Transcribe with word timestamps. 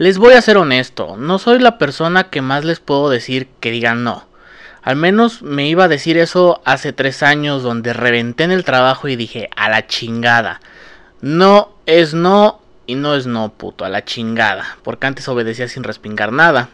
Les 0.00 0.16
voy 0.16 0.32
a 0.32 0.40
ser 0.40 0.56
honesto, 0.56 1.18
no 1.18 1.38
soy 1.38 1.58
la 1.58 1.76
persona 1.76 2.30
que 2.30 2.40
más 2.40 2.64
les 2.64 2.80
puedo 2.80 3.10
decir 3.10 3.48
que 3.60 3.70
digan 3.70 4.02
no. 4.02 4.24
Al 4.80 4.96
menos 4.96 5.42
me 5.42 5.68
iba 5.68 5.84
a 5.84 5.88
decir 5.88 6.16
eso 6.16 6.62
hace 6.64 6.94
tres 6.94 7.22
años 7.22 7.62
donde 7.62 7.92
reventé 7.92 8.44
en 8.44 8.50
el 8.50 8.64
trabajo 8.64 9.08
y 9.08 9.16
dije 9.16 9.50
a 9.56 9.68
la 9.68 9.86
chingada. 9.86 10.62
No 11.20 11.74
es 11.84 12.14
no 12.14 12.62
y 12.86 12.94
no 12.94 13.14
es 13.14 13.26
no, 13.26 13.52
puto, 13.52 13.84
a 13.84 13.90
la 13.90 14.02
chingada. 14.02 14.78
Porque 14.82 15.06
antes 15.06 15.28
obedecía 15.28 15.68
sin 15.68 15.82
respingar 15.82 16.32
nada. 16.32 16.70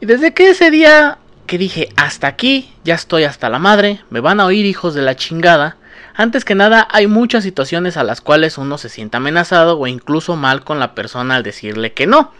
Y 0.00 0.06
desde 0.06 0.34
que 0.34 0.50
ese 0.50 0.70
día 0.70 1.18
que 1.48 1.58
dije 1.58 1.88
hasta 1.96 2.28
aquí, 2.28 2.72
ya 2.84 2.94
estoy 2.94 3.24
hasta 3.24 3.48
la 3.48 3.58
madre, 3.58 4.04
me 4.10 4.20
van 4.20 4.38
a 4.38 4.46
oír 4.46 4.66
hijos 4.66 4.94
de 4.94 5.02
la 5.02 5.16
chingada. 5.16 5.78
Antes 6.16 6.44
que 6.44 6.54
nada, 6.54 6.86
hay 6.92 7.08
muchas 7.08 7.42
situaciones 7.42 7.96
a 7.96 8.04
las 8.04 8.20
cuales 8.20 8.56
uno 8.56 8.78
se 8.78 8.88
siente 8.88 9.16
amenazado 9.16 9.78
o 9.78 9.88
incluso 9.88 10.36
mal 10.36 10.62
con 10.62 10.78
la 10.78 10.94
persona 10.94 11.34
al 11.34 11.42
decirle 11.42 11.92
que 11.92 12.06
no. 12.06 12.32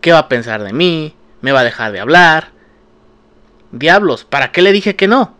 ¿Qué 0.00 0.12
va 0.12 0.18
a 0.18 0.28
pensar 0.28 0.64
de 0.64 0.72
mí? 0.72 1.14
¿Me 1.40 1.52
va 1.52 1.60
a 1.60 1.64
dejar 1.64 1.92
de 1.92 2.00
hablar? 2.00 2.50
Diablos, 3.70 4.24
¿para 4.24 4.50
qué 4.50 4.60
le 4.60 4.72
dije 4.72 4.96
que 4.96 5.06
no? 5.06 5.36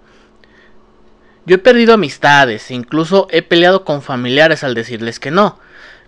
Yo 1.44 1.56
he 1.56 1.58
perdido 1.58 1.94
amistades 1.94 2.70
incluso 2.70 3.26
he 3.30 3.42
peleado 3.42 3.84
con 3.84 4.02
familiares 4.02 4.62
al 4.62 4.74
decirles 4.74 5.18
que 5.18 5.32
no. 5.32 5.58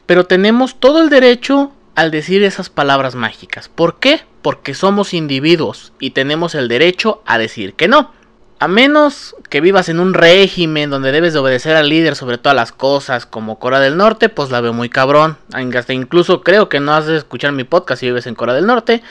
Pero 0.06 0.26
tenemos 0.26 0.78
todo 0.78 1.02
el 1.02 1.10
derecho 1.10 1.72
al 1.96 2.12
decir 2.12 2.44
esas 2.44 2.70
palabras 2.70 3.16
mágicas. 3.16 3.68
¿Por 3.68 3.98
qué? 3.98 4.20
Porque 4.42 4.74
somos 4.74 5.12
individuos 5.12 5.92
y 5.98 6.10
tenemos 6.10 6.54
el 6.54 6.68
derecho 6.68 7.20
a 7.26 7.38
decir 7.38 7.74
que 7.74 7.88
no. 7.88 8.12
A 8.62 8.68
menos 8.68 9.34
que 9.50 9.60
vivas 9.60 9.88
en 9.88 9.98
un 9.98 10.14
régimen 10.14 10.88
donde 10.88 11.10
debes 11.10 11.32
de 11.32 11.40
obedecer 11.40 11.74
al 11.74 11.88
líder 11.88 12.14
sobre 12.14 12.38
todas 12.38 12.54
las 12.54 12.70
cosas, 12.70 13.26
como 13.26 13.58
Cora 13.58 13.80
del 13.80 13.96
Norte, 13.96 14.28
pues 14.28 14.52
la 14.52 14.60
veo 14.60 14.72
muy 14.72 14.88
cabrón. 14.88 15.36
Hasta 15.52 15.94
incluso 15.94 16.44
creo 16.44 16.68
que 16.68 16.78
no 16.78 16.94
has 16.94 17.06
de 17.06 17.16
escuchar 17.16 17.50
mi 17.50 17.64
podcast 17.64 17.98
si 17.98 18.06
vives 18.06 18.28
en 18.28 18.36
Cora 18.36 18.54
del 18.54 18.66
Norte. 18.66 19.02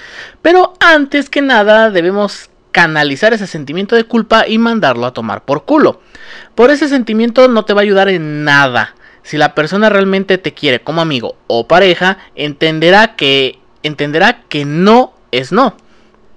Pero 0.41 0.75
antes 0.79 1.29
que 1.29 1.41
nada 1.41 1.89
debemos 1.89 2.49
canalizar 2.71 3.33
ese 3.33 3.45
sentimiento 3.45 3.97
de 3.97 4.05
culpa 4.05 4.47
y 4.47 4.57
mandarlo 4.57 5.05
a 5.05 5.11
tomar 5.11 5.43
por 5.43 5.65
culo. 5.65 5.99
Por 6.55 6.71
ese 6.71 6.87
sentimiento 6.87 7.49
no 7.49 7.65
te 7.65 7.73
va 7.73 7.81
a 7.81 7.83
ayudar 7.83 8.07
en 8.07 8.45
nada. 8.45 8.95
Si 9.21 9.35
la 9.35 9.53
persona 9.53 9.89
realmente 9.89 10.37
te 10.37 10.53
quiere 10.53 10.79
como 10.79 11.01
amigo 11.01 11.35
o 11.47 11.67
pareja, 11.67 12.19
entenderá 12.35 13.17
que 13.17 13.59
entenderá 13.83 14.43
que 14.43 14.63
no 14.63 15.11
es 15.33 15.51
no. 15.51 15.75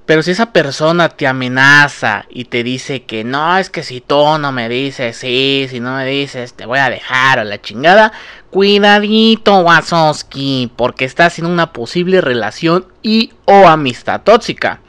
Pero 0.06 0.22
si 0.22 0.32
esa 0.32 0.52
persona 0.52 1.08
te 1.08 1.26
amenaza 1.26 2.26
y 2.28 2.44
te 2.44 2.62
dice 2.62 3.04
que 3.04 3.24
no, 3.24 3.56
es 3.56 3.70
que 3.70 3.82
si 3.82 4.02
tú 4.02 4.38
no 4.38 4.52
me 4.52 4.68
dices 4.68 5.16
sí, 5.16 5.66
si 5.70 5.80
no 5.80 5.96
me 5.96 6.04
dices 6.04 6.52
te 6.52 6.66
voy 6.66 6.78
a 6.78 6.90
dejar 6.90 7.38
a 7.38 7.44
la 7.44 7.60
chingada, 7.62 8.12
cuidadito 8.50 9.60
Wazowski, 9.60 10.70
porque 10.76 11.06
estás 11.06 11.38
en 11.38 11.46
una 11.46 11.72
posible 11.72 12.20
relación 12.20 12.86
y 13.02 13.32
o 13.46 13.66
amistad 13.66 14.20
tóxica. 14.20 14.80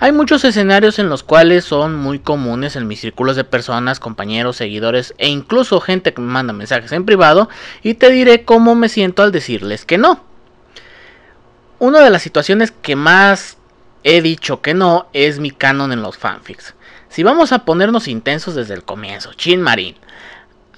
Hay 0.00 0.12
muchos 0.12 0.44
escenarios 0.44 0.98
en 0.98 1.08
los 1.10 1.22
cuales 1.22 1.64
son 1.64 1.94
muy 1.94 2.18
comunes 2.18 2.74
en 2.74 2.88
mis 2.88 3.00
círculos 3.00 3.36
de 3.36 3.44
personas, 3.44 4.00
compañeros, 4.00 4.56
seguidores 4.56 5.14
e 5.18 5.28
incluso 5.28 5.80
gente 5.80 6.14
que 6.14 6.22
me 6.22 6.32
manda 6.32 6.52
mensajes 6.54 6.92
en 6.92 7.04
privado 7.04 7.50
y 7.82 7.94
te 7.94 8.10
diré 8.10 8.44
cómo 8.44 8.74
me 8.74 8.88
siento 8.88 9.22
al 9.22 9.30
decirles 9.30 9.84
que 9.84 9.98
no. 9.98 10.24
Una 11.78 12.00
de 12.00 12.10
las 12.10 12.22
situaciones 12.22 12.70
que 12.70 12.96
más 12.96 13.58
he 14.04 14.20
dicho 14.20 14.60
que 14.60 14.74
no 14.74 15.08
es 15.14 15.40
mi 15.40 15.50
canon 15.50 15.90
en 15.90 16.02
los 16.02 16.18
fanfics. 16.18 16.74
Si 17.08 17.22
vamos 17.22 17.52
a 17.52 17.64
ponernos 17.64 18.06
intensos 18.06 18.54
desde 18.54 18.74
el 18.74 18.84
comienzo, 18.84 19.32
Chin 19.32 19.62
Marín. 19.62 19.96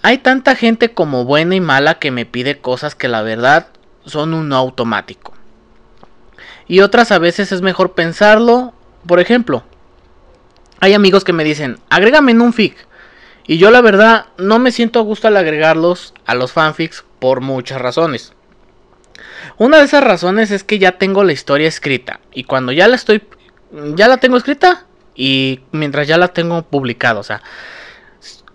Hay 0.03 0.19
tanta 0.19 0.55
gente 0.55 0.95
como 0.95 1.25
buena 1.25 1.57
y 1.57 1.61
mala 1.61 1.99
que 1.99 2.13
me 2.13 2.25
pide 2.25 2.61
cosas 2.61 2.95
que 2.95 3.09
la 3.09 3.23
verdad 3.23 3.69
son 4.05 4.33
un 4.33 4.49
no 4.49 4.57
automático. 4.57 5.35
Y 6.69 6.81
otras 6.81 7.11
a 7.11 7.19
veces 7.19 7.51
es 7.51 7.63
mejor 7.63 7.95
pensarlo. 7.95 8.73
Por 9.07 9.19
ejemplo, 9.19 9.65
hay 10.79 10.95
amigos 10.95 11.25
que 11.25 11.33
me 11.33 11.45
dicen, 11.45 11.79
agrégame 11.91 12.31
en 12.31 12.41
un 12.41 12.53
fic. 12.53 12.87
Y 13.49 13.59
yo 13.59 13.71
la 13.71 13.81
verdad 13.81 14.27
no 14.39 14.59
me 14.61 14.71
siento 14.71 15.01
a 15.01 15.03
gusto 15.03 15.27
al 15.27 15.37
agregarlos 15.37 16.15
a 16.27 16.35
los 16.35 16.53
fanfics 16.53 17.05
por 17.19 17.41
muchas 17.41 17.81
razones. 17.81 18.36
Una 19.59 19.79
de 19.79 19.85
esas 19.85 20.05
razones 20.05 20.51
es 20.51 20.65
que 20.65 20.79
ya 20.79 20.93
tengo 20.93 21.25
la 21.25 21.33
historia 21.33 21.69
escrita. 21.69 22.21
Y 22.33 22.45
cuando 22.45 22.73
ya 22.73 22.89
la 22.89 22.97
estoy. 22.97 23.23
Ya 23.95 24.09
la 24.09 24.19
tengo 24.19 24.37
escrita. 24.37 24.87
Y 25.15 25.61
mientras 25.73 26.07
ya 26.09 26.19
la 26.19 26.29
tengo 26.29 26.63
publicada. 26.63 27.21
O 27.21 27.23
sea. 27.23 27.43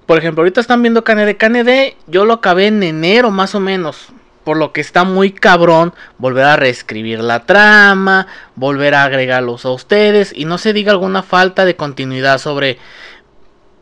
Por 0.05 0.17
ejemplo, 0.17 0.41
ahorita 0.41 0.61
están 0.61 0.81
viendo 0.81 1.03
KND. 1.03 1.37
KND 1.37 1.95
yo 2.07 2.25
lo 2.25 2.33
acabé 2.33 2.67
en 2.67 2.83
enero 2.83 3.31
más 3.31 3.55
o 3.55 3.59
menos. 3.59 4.09
Por 4.43 4.57
lo 4.57 4.73
que 4.73 4.81
está 4.81 5.03
muy 5.03 5.31
cabrón 5.31 5.93
volver 6.17 6.45
a 6.45 6.55
reescribir 6.55 7.19
la 7.19 7.45
trama, 7.45 8.27
volver 8.55 8.95
a 8.95 9.03
agregarlos 9.03 9.65
a 9.65 9.69
ustedes 9.69 10.33
y 10.35 10.45
no 10.45 10.57
se 10.57 10.73
diga 10.73 10.91
alguna 10.91 11.21
falta 11.21 11.63
de 11.63 11.75
continuidad 11.75 12.39
sobre 12.39 12.79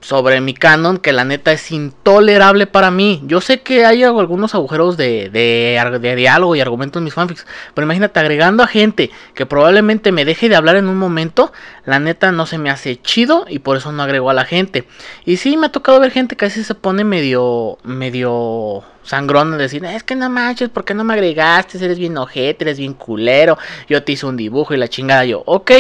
sobre 0.02 0.40
mi 0.40 0.54
canon 0.54 0.98
que 0.98 1.12
la 1.12 1.26
neta 1.26 1.52
es 1.52 1.72
intolerable 1.72 2.68
para 2.68 2.92
mí. 2.92 3.22
Yo 3.26 3.42
sé 3.42 3.62
que 3.62 3.86
hay 3.86 4.04
algunos 4.04 4.56
agujeros 4.56 4.98
de, 4.98 5.30
de, 5.30 6.16
diálogo 6.16 6.56
y 6.56 6.62
argumentos 6.62 7.00
en 7.00 7.04
mis 7.04 7.14
fanfics, 7.14 7.46
pero 7.74 7.86
imagínate 7.86 8.20
agregando 8.20 8.64
a 8.64 8.68
gente 8.68 9.12
que 9.34 9.46
probablemente 9.46 10.12
me 10.12 10.26
deje 10.26 10.50
de 10.50 10.56
hablar 10.56 10.78
en 10.78 10.88
un 10.88 10.98
momento, 10.98 11.52
la 11.86 12.00
neta 12.00 12.32
no 12.32 12.46
se 12.46 12.58
me 12.58 12.70
hace 12.70 13.02
chido 13.02 13.46
y 13.50 13.60
por 13.60 13.78
eso 13.78 13.92
no 13.92 14.04
agrego 14.04 14.30
a 14.30 14.34
la 14.34 14.46
gente. 14.46 14.86
Y 15.26 15.38
sí, 15.38 15.58
me 15.58 15.68
ha 15.68 15.72
tocado 15.72 16.00
ver 16.00 16.12
gente 16.12 16.36
que 16.36 16.46
a 16.46 16.48
veces 16.48 16.68
se 16.68 16.76
pone 16.76 17.04
medio, 17.04 17.78
medio 17.84 18.84
sangrón 19.04 19.54
a 19.54 19.58
decir, 19.58 19.84
es 19.86 20.04
que 20.04 20.16
no 20.16 20.30
manches, 20.30 20.70
¿por 20.70 20.86
qué 20.86 20.94
no 20.94 21.04
me 21.04 21.14
agregaste? 21.14 21.84
Eres 21.84 22.00
bien 22.00 22.18
ojete, 22.18 22.64
eres 22.64 22.78
bien 22.78 22.94
culero, 22.94 23.58
yo 23.88 24.04
te 24.04 24.14
hice 24.14 24.26
un 24.26 24.38
dibujo 24.38 24.74
y 24.74 24.78
la 24.78 24.88
chingada 24.88 25.26
yo, 25.26 25.44
ok, 25.46 25.72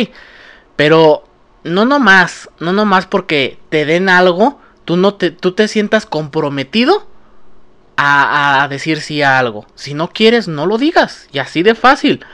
pero 0.76 1.29
no 1.64 1.86
nomás, 1.86 2.50
no 2.60 2.74
nomás 2.74 3.06
porque 3.06 3.60
te 3.70 3.86
den 3.86 4.10
algo, 4.10 4.60
tú, 4.86 4.98
no 4.98 5.16
te, 5.16 5.32
tú 5.32 5.52
te 5.52 5.68
sientas 5.68 6.06
comprometido 6.06 7.08
a, 7.98 8.64
a, 8.64 8.68
decir 8.68 9.02
sí 9.02 9.22
a 9.22 9.40
algo. 9.40 9.66
Si 9.76 9.94
no 9.94 10.10
quieres, 10.10 10.48
no 10.48 10.66
lo 10.66 10.78
digas. 10.78 11.28
Y 11.32 11.40
así 11.40 11.64
de 11.64 11.76
fácil. 11.76 12.26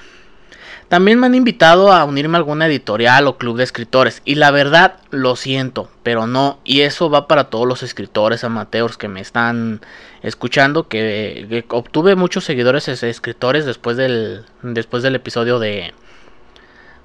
También 0.87 1.19
me 1.19 1.25
han 1.25 1.33
invitado 1.33 1.91
a 1.91 2.05
unirme 2.05 2.37
a 2.37 2.39
alguna 2.39 2.67
editorial 2.67 3.25
o 3.25 3.37
club 3.37 3.57
de 3.57 3.63
escritores. 3.63 4.21
Y 4.23 4.35
la 4.35 4.51
verdad, 4.51 4.97
lo 5.09 5.35
siento, 5.35 5.89
pero 6.03 6.27
no. 6.27 6.59
Y 6.63 6.81
eso 6.81 7.09
va 7.09 7.27
para 7.27 7.45
todos 7.45 7.67
los 7.67 7.81
escritores 7.81 8.43
amateurs 8.43 8.95
que 8.95 9.07
me 9.07 9.21
están 9.21 9.81
escuchando. 10.21 10.87
Que, 10.87 11.47
que 11.49 11.65
obtuve 11.69 12.15
muchos 12.15 12.43
seguidores 12.43 12.87
escritores 12.87 13.65
después 13.65 13.97
del, 13.97 14.45
después 14.61 15.01
del 15.01 15.15
episodio 15.15 15.57
de, 15.57 15.95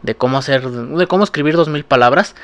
de 0.03 0.15
cómo 0.15 0.38
hacer, 0.38 0.69
de 0.69 1.06
cómo 1.06 1.25
escribir 1.25 1.56
2000 1.56 1.84
palabras. 1.84 2.34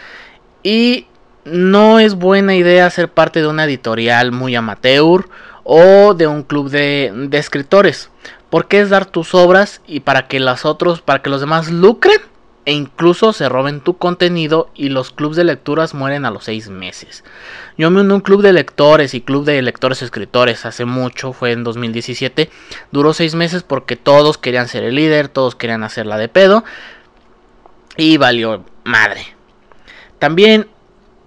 Y 0.63 1.07
no 1.45 1.99
es 2.01 2.15
buena 2.15 2.55
idea 2.55 2.91
ser 2.91 3.09
parte 3.11 3.41
de 3.41 3.49
una 3.49 3.65
editorial 3.65 4.33
muy 4.33 4.55
amateur 4.55 5.29
o 5.65 6.15
de 6.15 6.27
un 6.27 6.43
club 6.43 6.71
de, 6.71 7.13
de 7.29 7.39
escritores. 7.39 8.11
Porque 8.51 8.81
es 8.81 8.91
dar 8.91 9.07
tus 9.07 9.35
obras 9.35 9.81
y 9.87 10.01
para 10.01 10.29
que 10.29 10.41
las 10.41 10.65
otros, 10.65 11.01
para 11.01 11.23
que 11.23 11.31
los 11.31 11.41
demás 11.41 11.71
lucren 11.71 12.21
e 12.67 12.73
incluso 12.73 13.33
se 13.33 13.49
roben 13.49 13.81
tu 13.81 13.97
contenido 13.97 14.71
y 14.75 14.89
los 14.89 15.13
clubes 15.13 15.37
de 15.37 15.45
lecturas 15.45 15.95
mueren 15.95 16.25
a 16.25 16.33
los 16.33 16.45
seis 16.45 16.69
meses. 16.69 17.23
Yo 17.79 17.93
me 17.93 18.01
uní 18.01 18.11
a 18.11 18.17
un 18.17 18.21
club 18.21 18.43
de 18.43 18.53
lectores 18.53 19.15
y 19.15 19.21
club 19.21 19.45
de 19.45 19.63
lectores 19.63 20.03
escritores 20.03 20.67
hace 20.67 20.85
mucho, 20.85 21.33
fue 21.33 21.53
en 21.53 21.63
2017. 21.63 22.51
Duró 22.91 23.15
seis 23.15 23.37
meses 23.37 23.63
porque 23.63 23.95
todos 23.95 24.37
querían 24.37 24.67
ser 24.67 24.83
el 24.83 24.97
líder, 24.97 25.29
todos 25.29 25.55
querían 25.55 25.85
hacerla 25.85 26.19
de 26.19 26.29
pedo. 26.29 26.65
Y 27.97 28.17
valió 28.17 28.65
madre. 28.85 29.27
También 30.19 30.69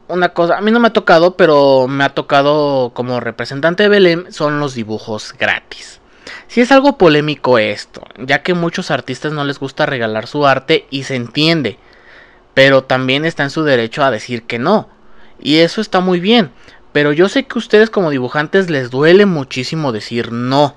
una 0.09 0.30
cosa, 0.30 0.57
a 0.57 0.62
mí 0.62 0.72
no 0.72 0.80
me 0.80 0.88
ha 0.88 0.94
tocado, 0.94 1.38
pero 1.38 1.88
me 1.88 2.03
ha 2.03 2.09
tocado 2.09 2.91
como 2.94 3.19
representante 3.19 3.84
de 3.84 3.90
Belém, 3.90 4.31
son 4.31 4.59
los 4.59 4.74
dibujos 4.74 5.34
gratis. 5.38 6.02
Si 6.47 6.62
es 6.62 6.72
algo 6.72 6.97
polémico 6.97 7.59
esto, 7.59 8.02
ya 8.18 8.41
que 8.41 8.56
muchos 8.56 8.90
artistas 8.90 9.31
no 9.31 9.44
les 9.44 9.59
gusta 9.59 9.86
regalar 9.86 10.25
su 10.25 10.48
arte 10.48 10.88
y 10.89 11.04
se 11.04 11.16
entiende, 11.16 11.77
pero 12.56 12.83
también 12.83 13.24
está 13.24 13.44
en 13.44 13.51
su 13.51 13.63
derecho 13.63 14.04
a 14.04 14.12
decir 14.12 14.44
que 14.44 14.57
no. 14.57 14.89
Y 15.39 15.57
eso 15.57 15.80
está 15.80 16.00
muy 16.00 16.19
bien, 16.19 16.51
pero 16.92 17.13
yo 17.13 17.30
sé 17.30 17.45
que 17.45 17.54
a 17.56 17.60
ustedes 17.60 17.92
como 17.92 18.10
dibujantes 18.10 18.69
les 18.71 18.89
duele 18.89 19.27
muchísimo 19.27 19.92
decir 19.92 20.31
no. 20.31 20.75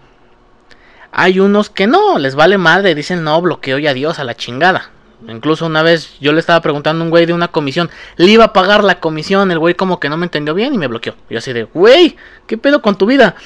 Hay 1.11 1.41
unos 1.41 1.71
que 1.71 1.87
no, 1.87 2.19
les 2.19 2.35
vale 2.35 2.59
madre, 2.59 2.95
dicen 2.95 3.25
no, 3.25 3.41
bloqueo 3.41 3.79
y 3.79 3.87
adiós 3.87 4.19
a 4.19 4.25
la 4.25 4.37
chingada. 4.37 4.91
Incluso 5.29 5.67
una 5.67 5.83
vez 5.83 6.15
yo 6.21 6.33
le 6.33 6.41
estaba 6.41 6.61
preguntando 6.61 7.03
a 7.03 7.05
un 7.05 7.11
güey 7.11 7.27
de 7.27 7.33
una 7.33 7.49
comisión, 7.49 7.91
le 8.17 8.31
iba 8.31 8.45
a 8.45 8.53
pagar 8.53 8.85
la 8.85 9.01
comisión, 9.01 9.51
el 9.51 9.59
güey 9.59 9.75
como 9.75 10.01
que 10.01 10.09
no 10.09 10.17
me 10.17 10.27
entendió 10.27 10.55
bien 10.55 10.75
y 10.75 10.79
me 10.79 10.89
bloqueó. 10.89 11.15
Yo 11.31 11.39
así 11.39 11.53
de, 11.53 11.65
güey, 11.65 12.17
¿qué 12.47 12.59
pedo 12.59 12.83
con 12.83 12.97
tu 12.97 13.07
vida? 13.07 13.37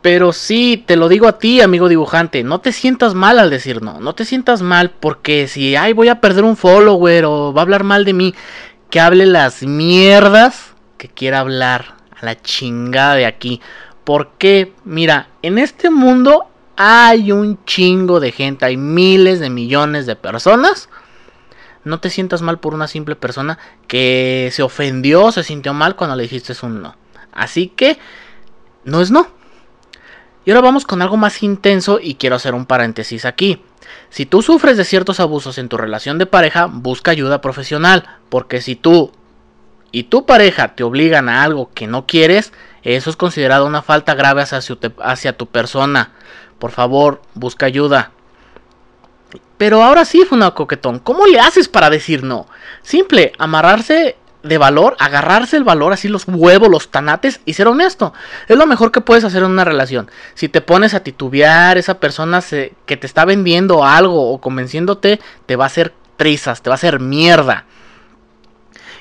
Pero 0.00 0.32
sí, 0.32 0.84
te 0.86 0.96
lo 0.96 1.08
digo 1.08 1.26
a 1.26 1.38
ti, 1.38 1.62
amigo 1.62 1.88
dibujante, 1.88 2.44
no 2.44 2.60
te 2.60 2.72
sientas 2.72 3.14
mal 3.14 3.38
al 3.38 3.48
decir 3.48 3.80
no, 3.80 4.00
no 4.00 4.14
te 4.14 4.26
sientas 4.26 4.60
mal 4.60 4.90
porque 4.90 5.48
si, 5.48 5.76
ay, 5.76 5.94
voy 5.94 6.08
a 6.08 6.20
perder 6.20 6.44
un 6.44 6.58
follower 6.58 7.24
o 7.24 7.54
va 7.54 7.62
a 7.62 7.64
hablar 7.64 7.84
mal 7.84 8.04
de 8.04 8.12
mí, 8.12 8.34
que 8.90 9.00
hable 9.00 9.24
las 9.26 9.62
mierdas 9.62 10.74
que 10.98 11.08
quiera 11.08 11.40
hablar 11.40 11.96
a 12.20 12.24
la 12.24 12.40
chingada 12.40 13.14
de 13.14 13.26
aquí. 13.26 13.60
Porque, 14.04 14.72
mira, 14.84 15.28
en 15.42 15.58
este 15.58 15.88
mundo 15.88 16.48
hay 16.76 17.32
un 17.32 17.64
chingo 17.64 18.20
de 18.20 18.32
gente, 18.32 18.64
hay 18.64 18.76
miles 18.76 19.40
de 19.40 19.50
millones 19.50 20.06
de 20.06 20.16
personas. 20.16 20.88
No 21.84 22.00
te 22.00 22.10
sientas 22.10 22.42
mal 22.42 22.60
por 22.60 22.74
una 22.74 22.88
simple 22.88 23.16
persona 23.16 23.58
que 23.88 24.50
se 24.52 24.62
ofendió, 24.62 25.32
se 25.32 25.42
sintió 25.42 25.74
mal 25.74 25.96
cuando 25.96 26.16
le 26.16 26.22
dijiste 26.22 26.54
un 26.62 26.82
no. 26.82 26.96
Así 27.32 27.68
que 27.68 27.98
no 28.84 29.00
es 29.00 29.10
no. 29.10 29.28
Y 30.44 30.50
ahora 30.50 30.62
vamos 30.62 30.84
con 30.84 31.02
algo 31.02 31.16
más 31.16 31.42
intenso 31.42 31.98
y 32.00 32.16
quiero 32.16 32.36
hacer 32.36 32.54
un 32.54 32.66
paréntesis 32.66 33.24
aquí. 33.24 33.62
Si 34.10 34.26
tú 34.26 34.42
sufres 34.42 34.76
de 34.76 34.84
ciertos 34.84 35.20
abusos 35.20 35.58
en 35.58 35.68
tu 35.68 35.76
relación 35.76 36.18
de 36.18 36.26
pareja, 36.26 36.66
busca 36.66 37.10
ayuda 37.10 37.40
profesional, 37.40 38.04
porque 38.28 38.60
si 38.60 38.76
tú 38.76 39.12
y 39.90 40.04
tu 40.04 40.26
pareja 40.26 40.74
te 40.74 40.82
obligan 40.82 41.28
a 41.28 41.44
algo 41.44 41.70
que 41.72 41.86
no 41.86 42.06
quieres, 42.06 42.52
eso 42.82 43.10
es 43.10 43.16
considerado 43.16 43.66
una 43.66 43.80
falta 43.80 44.14
grave 44.14 44.42
hacia, 44.42 45.36
tu 45.36 45.46
persona. 45.46 46.12
Por 46.64 46.70
favor, 46.70 47.20
busca 47.34 47.66
ayuda. 47.66 48.12
Pero 49.58 49.82
ahora 49.82 50.06
sí, 50.06 50.24
fue 50.24 50.38
una 50.38 50.52
Coquetón, 50.52 50.98
¿cómo 50.98 51.26
le 51.26 51.38
haces 51.38 51.68
para 51.68 51.90
decir 51.90 52.24
no? 52.24 52.46
Simple, 52.80 53.32
amarrarse 53.36 54.16
de 54.42 54.56
valor, 54.56 54.96
agarrarse 54.98 55.58
el 55.58 55.64
valor, 55.64 55.92
así 55.92 56.08
los 56.08 56.26
huevos, 56.26 56.70
los 56.70 56.90
tanates 56.90 57.42
y 57.44 57.52
ser 57.52 57.68
honesto. 57.68 58.14
Es 58.48 58.56
lo 58.56 58.64
mejor 58.64 58.92
que 58.92 59.02
puedes 59.02 59.24
hacer 59.24 59.42
en 59.42 59.50
una 59.50 59.66
relación. 59.66 60.10
Si 60.32 60.48
te 60.48 60.62
pones 60.62 60.94
a 60.94 61.00
titubear, 61.00 61.76
esa 61.76 62.00
persona 62.00 62.40
que 62.40 62.96
te 62.96 63.06
está 63.06 63.26
vendiendo 63.26 63.84
algo 63.84 64.32
o 64.32 64.40
convenciéndote, 64.40 65.20
te 65.44 65.56
va 65.56 65.64
a 65.64 65.66
hacer 65.66 65.92
trizas, 66.16 66.62
te 66.62 66.70
va 66.70 66.74
a 66.74 66.80
hacer 66.80 66.98
mierda. 66.98 67.66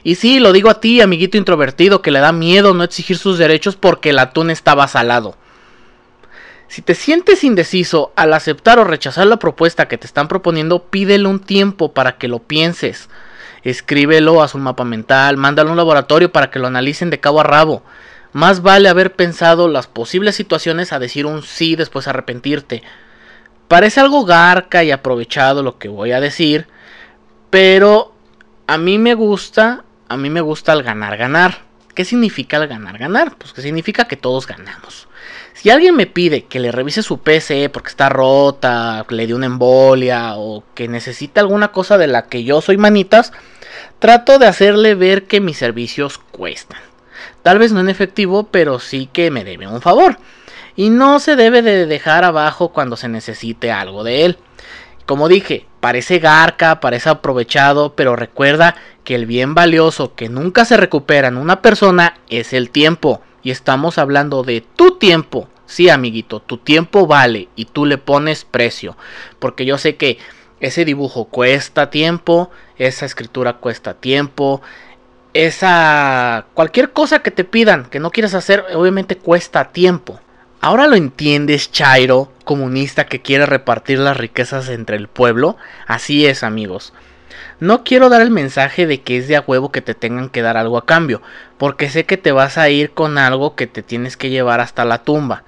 Y 0.03 0.15
sí, 0.15 0.41
lo 0.41 0.51
digo 0.51 0.69
a 0.69 0.81
ti, 0.81 0.99
amiguito 0.99 1.37
introvertido, 1.37 2.01
que 2.01 2.11
le 2.11 2.19
da 2.19 2.33
miedo 2.33 2.73
no 2.73 2.83
exigir 2.83 3.17
sus 3.17 3.37
derechos 3.37 3.77
porque 3.77 4.09
el 4.09 4.19
atún 4.19 4.49
estaba 4.49 4.85
salado. 4.89 5.37
Si 6.73 6.81
te 6.81 6.95
sientes 6.95 7.43
indeciso 7.43 8.13
al 8.15 8.33
aceptar 8.33 8.79
o 8.79 8.83
rechazar 8.83 9.27
la 9.27 9.37
propuesta 9.37 9.87
que 9.87 9.99
te 9.99 10.07
están 10.07 10.27
proponiendo, 10.27 10.85
pídele 10.85 11.27
un 11.27 11.39
tiempo 11.39 11.93
para 11.93 12.17
que 12.17 12.27
lo 12.27 12.39
pienses. 12.39 13.09
Escríbelo 13.61 14.41
a 14.41 14.47
su 14.47 14.57
mapa 14.57 14.83
mental, 14.83 15.37
mándalo 15.37 15.69
a 15.69 15.73
un 15.73 15.77
laboratorio 15.77 16.31
para 16.31 16.49
que 16.49 16.57
lo 16.57 16.65
analicen 16.65 17.11
de 17.11 17.19
cabo 17.19 17.41
a 17.41 17.43
rabo. 17.43 17.83
Más 18.31 18.63
vale 18.63 18.89
haber 18.89 19.13
pensado 19.13 19.67
las 19.67 19.85
posibles 19.85 20.35
situaciones 20.35 20.93
a 20.93 20.97
decir 20.97 21.27
un 21.27 21.43
sí 21.43 21.75
después 21.75 22.07
arrepentirte. 22.07 22.81
Parece 23.67 23.99
algo 23.99 24.25
garca 24.25 24.83
y 24.83 24.89
aprovechado 24.89 25.61
lo 25.61 25.77
que 25.77 25.89
voy 25.89 26.11
a 26.11 26.21
decir, 26.21 26.65
pero 27.51 28.15
a 28.65 28.79
mí 28.79 28.97
me 28.97 29.13
gusta 29.13 29.85
a 30.07 30.17
mí 30.17 30.31
me 30.31 30.41
gusta 30.41 30.73
el 30.73 30.81
ganar, 30.81 31.17
ganar. 31.17 31.59
¿Qué 31.93 32.03
significa 32.03 32.57
el 32.57 32.67
ganar, 32.67 32.97
ganar? 32.97 33.35
Pues 33.37 33.53
que 33.53 33.61
significa 33.61 34.05
que 34.05 34.17
todos 34.17 34.47
ganamos. 34.47 35.07
Si 35.53 35.69
alguien 35.69 35.95
me 35.95 36.07
pide 36.07 36.45
que 36.45 36.59
le 36.59 36.71
revise 36.71 37.03
su 37.03 37.19
PC 37.19 37.69
porque 37.69 37.89
está 37.89 38.09
rota, 38.09 39.05
le 39.09 39.27
dio 39.27 39.35
una 39.35 39.45
embolia 39.45 40.35
o 40.35 40.63
que 40.73 40.87
necesita 40.87 41.41
alguna 41.41 41.71
cosa 41.71 41.97
de 41.97 42.07
la 42.07 42.25
que 42.25 42.43
yo 42.43 42.59
soy 42.61 42.77
manitas, 42.77 43.31
trato 43.99 44.39
de 44.39 44.47
hacerle 44.47 44.95
ver 44.95 45.25
que 45.25 45.41
mis 45.41 45.57
servicios 45.57 46.17
cuestan. 46.17 46.79
Tal 47.43 47.59
vez 47.59 47.71
no 47.71 47.79
en 47.79 47.89
efectivo, 47.89 48.47
pero 48.49 48.79
sí 48.79 49.07
que 49.11 49.29
me 49.29 49.43
debe 49.43 49.67
un 49.67 49.81
favor. 49.81 50.17
Y 50.75 50.89
no 50.89 51.19
se 51.19 51.35
debe 51.35 51.61
de 51.61 51.85
dejar 51.85 52.23
abajo 52.23 52.69
cuando 52.69 52.97
se 52.97 53.07
necesite 53.07 53.71
algo 53.71 54.03
de 54.03 54.25
él. 54.25 54.37
Como 55.05 55.27
dije, 55.27 55.67
parece 55.79 56.19
garca, 56.19 56.79
parece 56.79 57.09
aprovechado, 57.09 57.93
pero 57.93 58.15
recuerda 58.15 58.75
que 59.03 59.15
el 59.15 59.25
bien 59.25 59.53
valioso 59.53 60.15
que 60.15 60.29
nunca 60.29 60.65
se 60.65 60.77
recupera 60.77 61.27
en 61.27 61.37
una 61.37 61.61
persona 61.61 62.15
es 62.29 62.53
el 62.53 62.69
tiempo. 62.69 63.21
Y 63.43 63.51
estamos 63.51 63.97
hablando 63.97 64.43
de 64.43 64.61
tu 64.61 64.97
tiempo. 64.97 65.47
Sí, 65.65 65.89
amiguito, 65.89 66.39
tu 66.39 66.57
tiempo 66.57 67.07
vale 67.07 67.49
y 67.55 67.65
tú 67.65 67.85
le 67.85 67.97
pones 67.97 68.45
precio. 68.45 68.97
Porque 69.39 69.65
yo 69.65 69.77
sé 69.77 69.95
que 69.95 70.17
ese 70.59 70.85
dibujo 70.85 71.25
cuesta 71.25 71.89
tiempo, 71.89 72.49
esa 72.77 73.05
escritura 73.05 73.57
cuesta 73.57 73.95
tiempo, 73.95 74.61
esa 75.33 76.45
cualquier 76.53 76.91
cosa 76.91 77.19
que 77.19 77.31
te 77.31 77.43
pidan 77.43 77.85
que 77.85 77.99
no 77.99 78.11
quieras 78.11 78.33
hacer, 78.33 78.63
obviamente 78.73 79.17
cuesta 79.17 79.71
tiempo. 79.71 80.19
Ahora 80.61 80.87
lo 80.87 80.95
entiendes, 80.95 81.71
Chairo, 81.71 82.31
comunista 82.45 83.05
que 83.05 83.21
quiere 83.21 83.45
repartir 83.45 83.99
las 83.99 84.15
riquezas 84.15 84.69
entre 84.69 84.95
el 84.95 85.09
pueblo. 85.09 85.57
Así 85.87 86.25
es, 86.25 86.43
amigos. 86.43 86.93
No 87.63 87.85
quiero 87.85 88.09
dar 88.09 88.21
el 88.21 88.29
mensaje 88.29 88.85
de 88.85 88.99
que 89.03 89.17
es 89.17 89.29
de 89.29 89.37
a 89.37 89.39
huevo 89.47 89.71
que 89.71 89.79
te 89.79 89.95
tengan 89.95 90.27
que 90.27 90.41
dar 90.41 90.57
algo 90.57 90.77
a 90.77 90.85
cambio, 90.85 91.21
porque 91.57 91.89
sé 91.89 92.03
que 92.03 92.17
te 92.17 92.33
vas 92.33 92.57
a 92.57 92.67
ir 92.67 92.91
con 92.91 93.17
algo 93.17 93.55
que 93.55 93.67
te 93.67 93.81
tienes 93.81 94.17
que 94.17 94.29
llevar 94.29 94.59
hasta 94.59 94.83
la 94.83 95.05
tumba. 95.05 95.45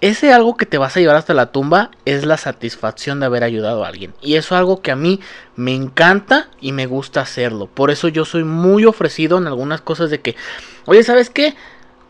Ese 0.00 0.32
algo 0.32 0.56
que 0.56 0.66
te 0.66 0.78
vas 0.78 0.96
a 0.96 1.00
llevar 1.00 1.16
hasta 1.16 1.34
la 1.34 1.50
tumba 1.50 1.90
es 2.04 2.24
la 2.24 2.36
satisfacción 2.36 3.18
de 3.18 3.26
haber 3.26 3.42
ayudado 3.42 3.84
a 3.84 3.88
alguien. 3.88 4.14
Y 4.22 4.36
eso 4.36 4.54
es 4.54 4.58
algo 4.60 4.82
que 4.82 4.92
a 4.92 4.94
mí 4.94 5.18
me 5.56 5.74
encanta 5.74 6.46
y 6.60 6.70
me 6.70 6.86
gusta 6.86 7.22
hacerlo. 7.22 7.66
Por 7.66 7.90
eso 7.90 8.06
yo 8.06 8.24
soy 8.24 8.44
muy 8.44 8.84
ofrecido 8.84 9.36
en 9.36 9.48
algunas 9.48 9.80
cosas 9.80 10.10
de 10.10 10.20
que, 10.20 10.36
oye, 10.84 11.02
¿sabes 11.02 11.28
qué? 11.28 11.56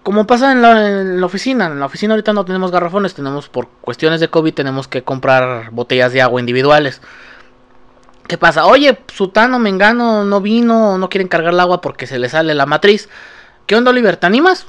como 0.02 0.26
pasa 0.26 0.52
en 0.52 0.62
la, 0.62 1.26
oficina, 1.26 1.66
en 1.66 1.80
la 1.80 1.86
oficina 1.86 2.14
ahorita 2.14 2.32
no 2.32 2.44
tenemos 2.44 2.70
garrafones, 2.70 3.14
tenemos 3.14 3.48
por 3.50 3.68
cuestiones 3.82 4.20
de 4.20 4.28
COVID 4.28 4.54
tenemos 4.54 4.88
que 4.88 5.02
comprar 5.02 5.70
botellas 5.70 6.12
de 6.12 6.22
agua 6.22 6.40
individuales. 6.40 7.02
¿Qué 8.28 8.36
pasa? 8.36 8.66
Oye, 8.66 8.98
Sutano, 9.12 9.58
Mengano 9.58 10.22
no 10.22 10.42
vino, 10.42 10.98
no 10.98 11.08
quieren 11.08 11.28
cargar 11.28 11.54
el 11.54 11.60
agua 11.60 11.80
porque 11.80 12.06
se 12.06 12.18
le 12.18 12.28
sale 12.28 12.54
la 12.54 12.66
matriz. 12.66 13.08
¿Qué 13.66 13.74
onda, 13.74 13.90
Oliver? 13.90 14.18
¿Te 14.18 14.26
animas? 14.26 14.66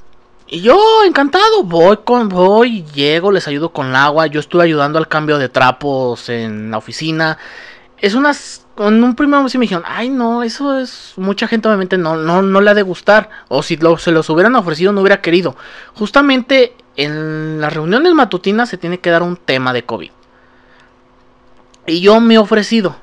Y 0.48 0.62
yo, 0.62 0.80
encantado, 1.06 1.64
voy 1.64 1.98
con, 2.06 2.30
voy, 2.30 2.84
llego, 2.86 3.34
les 3.34 3.50
ayudo 3.50 3.74
con 3.74 3.88
el 3.88 3.96
agua. 3.98 4.28
Yo 4.28 4.40
estuve 4.40 4.64
ayudando 4.64 4.98
al 4.98 5.10
cambio 5.10 5.38
de 5.38 5.50
trapos 5.50 6.30
en 6.30 6.72
la 6.72 6.78
oficina. 6.78 7.38
Es 7.98 8.14
unas 8.16 8.66
en 8.78 9.04
un 9.04 9.14
primer 9.14 9.40
momento 9.40 9.60
me 9.60 9.64
dijeron, 9.64 9.84
ay 9.86 10.08
no, 10.08 10.42
eso 10.42 10.80
es, 10.80 11.14
mucha 11.18 11.50
gente 11.50 11.68
obviamente 11.68 11.98
no, 11.98 12.16
no, 12.16 12.42
no 12.42 12.62
le 12.62 12.70
ha 12.70 12.74
de 12.74 12.82
gustar, 12.82 13.30
o 13.50 13.62
si 13.62 13.78
se 13.98 14.12
los 14.12 14.30
hubieran 14.30 14.56
ofrecido 14.56 14.94
no 14.94 15.02
hubiera 15.02 15.20
querido. 15.20 15.58
Justamente 15.96 16.76
en 16.96 17.60
las 17.60 17.74
reuniones 17.74 18.14
matutinas 18.14 18.70
se 18.70 18.78
tiene 18.78 19.00
que 19.00 19.10
dar 19.10 19.22
un 19.22 19.36
tema 19.36 19.74
de 19.74 19.84
COVID. 19.84 20.12
Y 21.88 22.00
yo 22.00 22.22
me 22.22 22.36
he 22.36 22.38
ofrecido. 22.38 22.96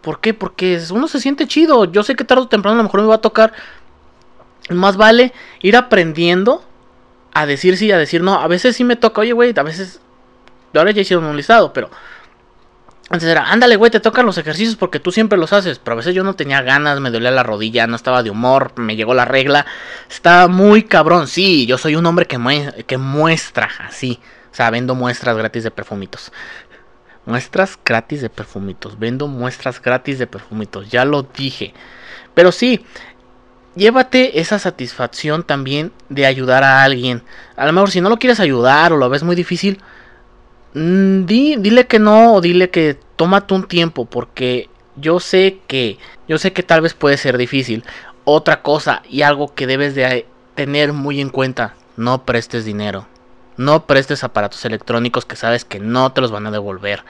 ¿Por 0.00 0.20
qué? 0.20 0.34
Porque 0.34 0.80
uno 0.90 1.08
se 1.08 1.20
siente 1.20 1.46
chido. 1.46 1.84
Yo 1.84 2.02
sé 2.02 2.14
que 2.14 2.24
tarde 2.24 2.42
o 2.42 2.48
temprano 2.48 2.74
a 2.74 2.78
lo 2.78 2.84
mejor 2.84 3.02
me 3.02 3.08
va 3.08 3.16
a 3.16 3.20
tocar. 3.20 3.52
Más 4.70 4.96
vale 4.96 5.32
ir 5.60 5.76
aprendiendo 5.76 6.64
a 7.32 7.46
decir 7.46 7.76
sí, 7.76 7.90
a 7.92 7.98
decir 7.98 8.22
no. 8.22 8.34
A 8.34 8.48
veces 8.48 8.76
sí 8.76 8.84
me 8.84 8.96
toca, 8.96 9.20
oye, 9.20 9.32
güey, 9.32 9.52
a 9.56 9.62
veces... 9.62 10.00
Ahora 10.74 10.92
ya 10.92 11.00
hicieron 11.00 11.24
un 11.24 11.36
listado, 11.36 11.72
pero 11.72 11.90
antes 13.12 13.28
era, 13.28 13.50
ándale, 13.50 13.74
güey, 13.74 13.90
te 13.90 13.98
tocan 13.98 14.24
los 14.24 14.38
ejercicios 14.38 14.76
porque 14.76 15.00
tú 15.00 15.10
siempre 15.10 15.36
los 15.36 15.52
haces. 15.52 15.80
Pero 15.80 15.94
a 15.94 15.96
veces 15.96 16.14
yo 16.14 16.22
no 16.22 16.34
tenía 16.34 16.62
ganas, 16.62 17.00
me 17.00 17.10
dolía 17.10 17.32
la 17.32 17.42
rodilla, 17.42 17.88
no 17.88 17.96
estaba 17.96 18.22
de 18.22 18.30
humor, 18.30 18.72
me 18.76 18.94
llegó 18.94 19.14
la 19.14 19.24
regla. 19.24 19.66
Estaba 20.08 20.46
muy 20.46 20.84
cabrón. 20.84 21.26
Sí, 21.26 21.66
yo 21.66 21.76
soy 21.76 21.96
un 21.96 22.06
hombre 22.06 22.26
que, 22.26 22.38
que 22.86 22.98
muestra 22.98 23.68
así. 23.80 24.20
O 24.52 24.54
sea, 24.54 24.70
vendo 24.70 24.94
muestras 24.94 25.36
gratis 25.36 25.64
de 25.64 25.72
perfumitos. 25.72 26.32
Muestras 27.30 27.78
gratis 27.84 28.20
de 28.20 28.30
perfumitos. 28.30 28.98
Vendo 28.98 29.26
muestras 29.26 29.80
gratis 29.80 30.18
de 30.18 30.26
perfumitos. 30.26 30.90
Ya 30.90 31.04
lo 31.04 31.22
dije. 31.22 31.72
Pero 32.34 32.52
sí, 32.52 32.84
llévate 33.76 34.40
esa 34.40 34.58
satisfacción 34.58 35.44
también 35.44 35.92
de 36.08 36.26
ayudar 36.26 36.64
a 36.64 36.82
alguien. 36.82 37.22
A 37.56 37.66
lo 37.66 37.72
mejor 37.72 37.90
si 37.90 38.00
no 38.00 38.08
lo 38.08 38.18
quieres 38.18 38.40
ayudar 38.40 38.92
o 38.92 38.96
lo 38.96 39.08
ves 39.08 39.22
muy 39.22 39.36
difícil 39.36 39.80
Mm, 40.74 41.24
dile 41.26 41.86
que 41.88 41.98
no 41.98 42.34
o 42.34 42.40
dile 42.40 42.70
que 42.70 42.96
tómate 43.16 43.54
un 43.54 43.66
tiempo 43.66 44.04
porque 44.04 44.68
yo 44.94 45.18
sé 45.18 45.58
que 45.66 45.98
yo 46.28 46.38
sé 46.38 46.52
que 46.52 46.62
tal 46.62 46.80
vez 46.80 46.94
puede 46.94 47.16
ser 47.16 47.38
difícil. 47.38 47.84
Otra 48.24 48.62
cosa 48.62 49.02
y 49.08 49.22
algo 49.22 49.54
que 49.54 49.66
debes 49.66 49.94
de 49.94 50.26
tener 50.54 50.92
muy 50.92 51.20
en 51.20 51.30
cuenta, 51.30 51.74
no 51.96 52.24
prestes 52.24 52.64
dinero. 52.64 53.06
No 53.60 53.86
prestes 53.86 54.24
aparatos 54.24 54.64
electrónicos 54.64 55.26
que 55.26 55.36
sabes 55.36 55.64
que 55.64 55.80
no 55.80 56.12
te 56.12 56.20
los 56.20 56.30
van 56.30 56.46
a 56.46 56.50
devolver. 56.50 57.04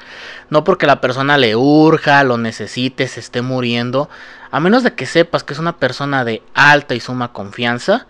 No 0.49 0.65
porque 0.65 0.87
la 0.87 1.01
persona 1.01 1.39
le 1.39 1.55
urja, 1.57 2.25
lo 2.25 2.39
necesite, 2.39 3.07
se 3.09 3.21
esté 3.21 3.41
muriendo. 3.41 4.09
A 4.51 4.61
menos 4.61 4.83
de 4.83 4.95
que 4.95 5.07
sepas 5.07 5.45
que 5.45 5.53
es 5.53 5.59
una 5.59 5.77
persona 5.77 6.25
de 6.25 6.43
alta 6.55 6.95
y 6.95 7.01
suma 7.01 7.33
confianza, 7.33 8.07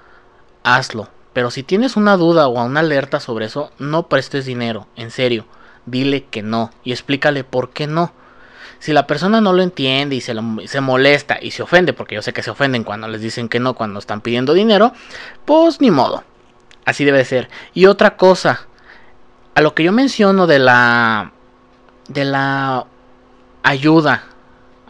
hazlo 0.64 1.08
pero 1.32 1.50
si 1.50 1.62
tienes 1.62 1.96
una 1.96 2.16
duda 2.16 2.48
o 2.48 2.64
una 2.64 2.80
alerta 2.80 3.20
sobre 3.20 3.46
eso, 3.46 3.70
no 3.78 4.08
prestes 4.08 4.46
dinero, 4.46 4.86
en 4.96 5.10
serio. 5.10 5.46
Dile 5.86 6.24
que 6.24 6.42
no 6.42 6.70
y 6.84 6.92
explícale 6.92 7.44
por 7.44 7.70
qué 7.70 7.86
no. 7.86 8.12
Si 8.78 8.92
la 8.92 9.06
persona 9.06 9.40
no 9.40 9.52
lo 9.52 9.62
entiende 9.62 10.16
y 10.16 10.20
se, 10.20 10.34
se 10.66 10.80
molesta 10.80 11.38
y 11.40 11.50
se 11.50 11.62
ofende, 11.62 11.92
porque 11.92 12.14
yo 12.14 12.22
sé 12.22 12.32
que 12.32 12.42
se 12.42 12.50
ofenden 12.50 12.84
cuando 12.84 13.08
les 13.08 13.20
dicen 13.20 13.48
que 13.48 13.60
no, 13.60 13.74
cuando 13.74 13.98
están 13.98 14.22
pidiendo 14.22 14.54
dinero, 14.54 14.92
pues 15.44 15.80
ni 15.80 15.90
modo. 15.90 16.24
Así 16.90 17.04
debe 17.04 17.24
ser. 17.24 17.48
Y 17.72 17.86
otra 17.86 18.16
cosa, 18.16 18.66
a 19.54 19.60
lo 19.60 19.74
que 19.74 19.84
yo 19.84 19.92
menciono 19.92 20.46
de 20.46 20.58
la 20.58 21.32
de 22.08 22.24
la 22.24 22.86
ayuda, 23.62 24.24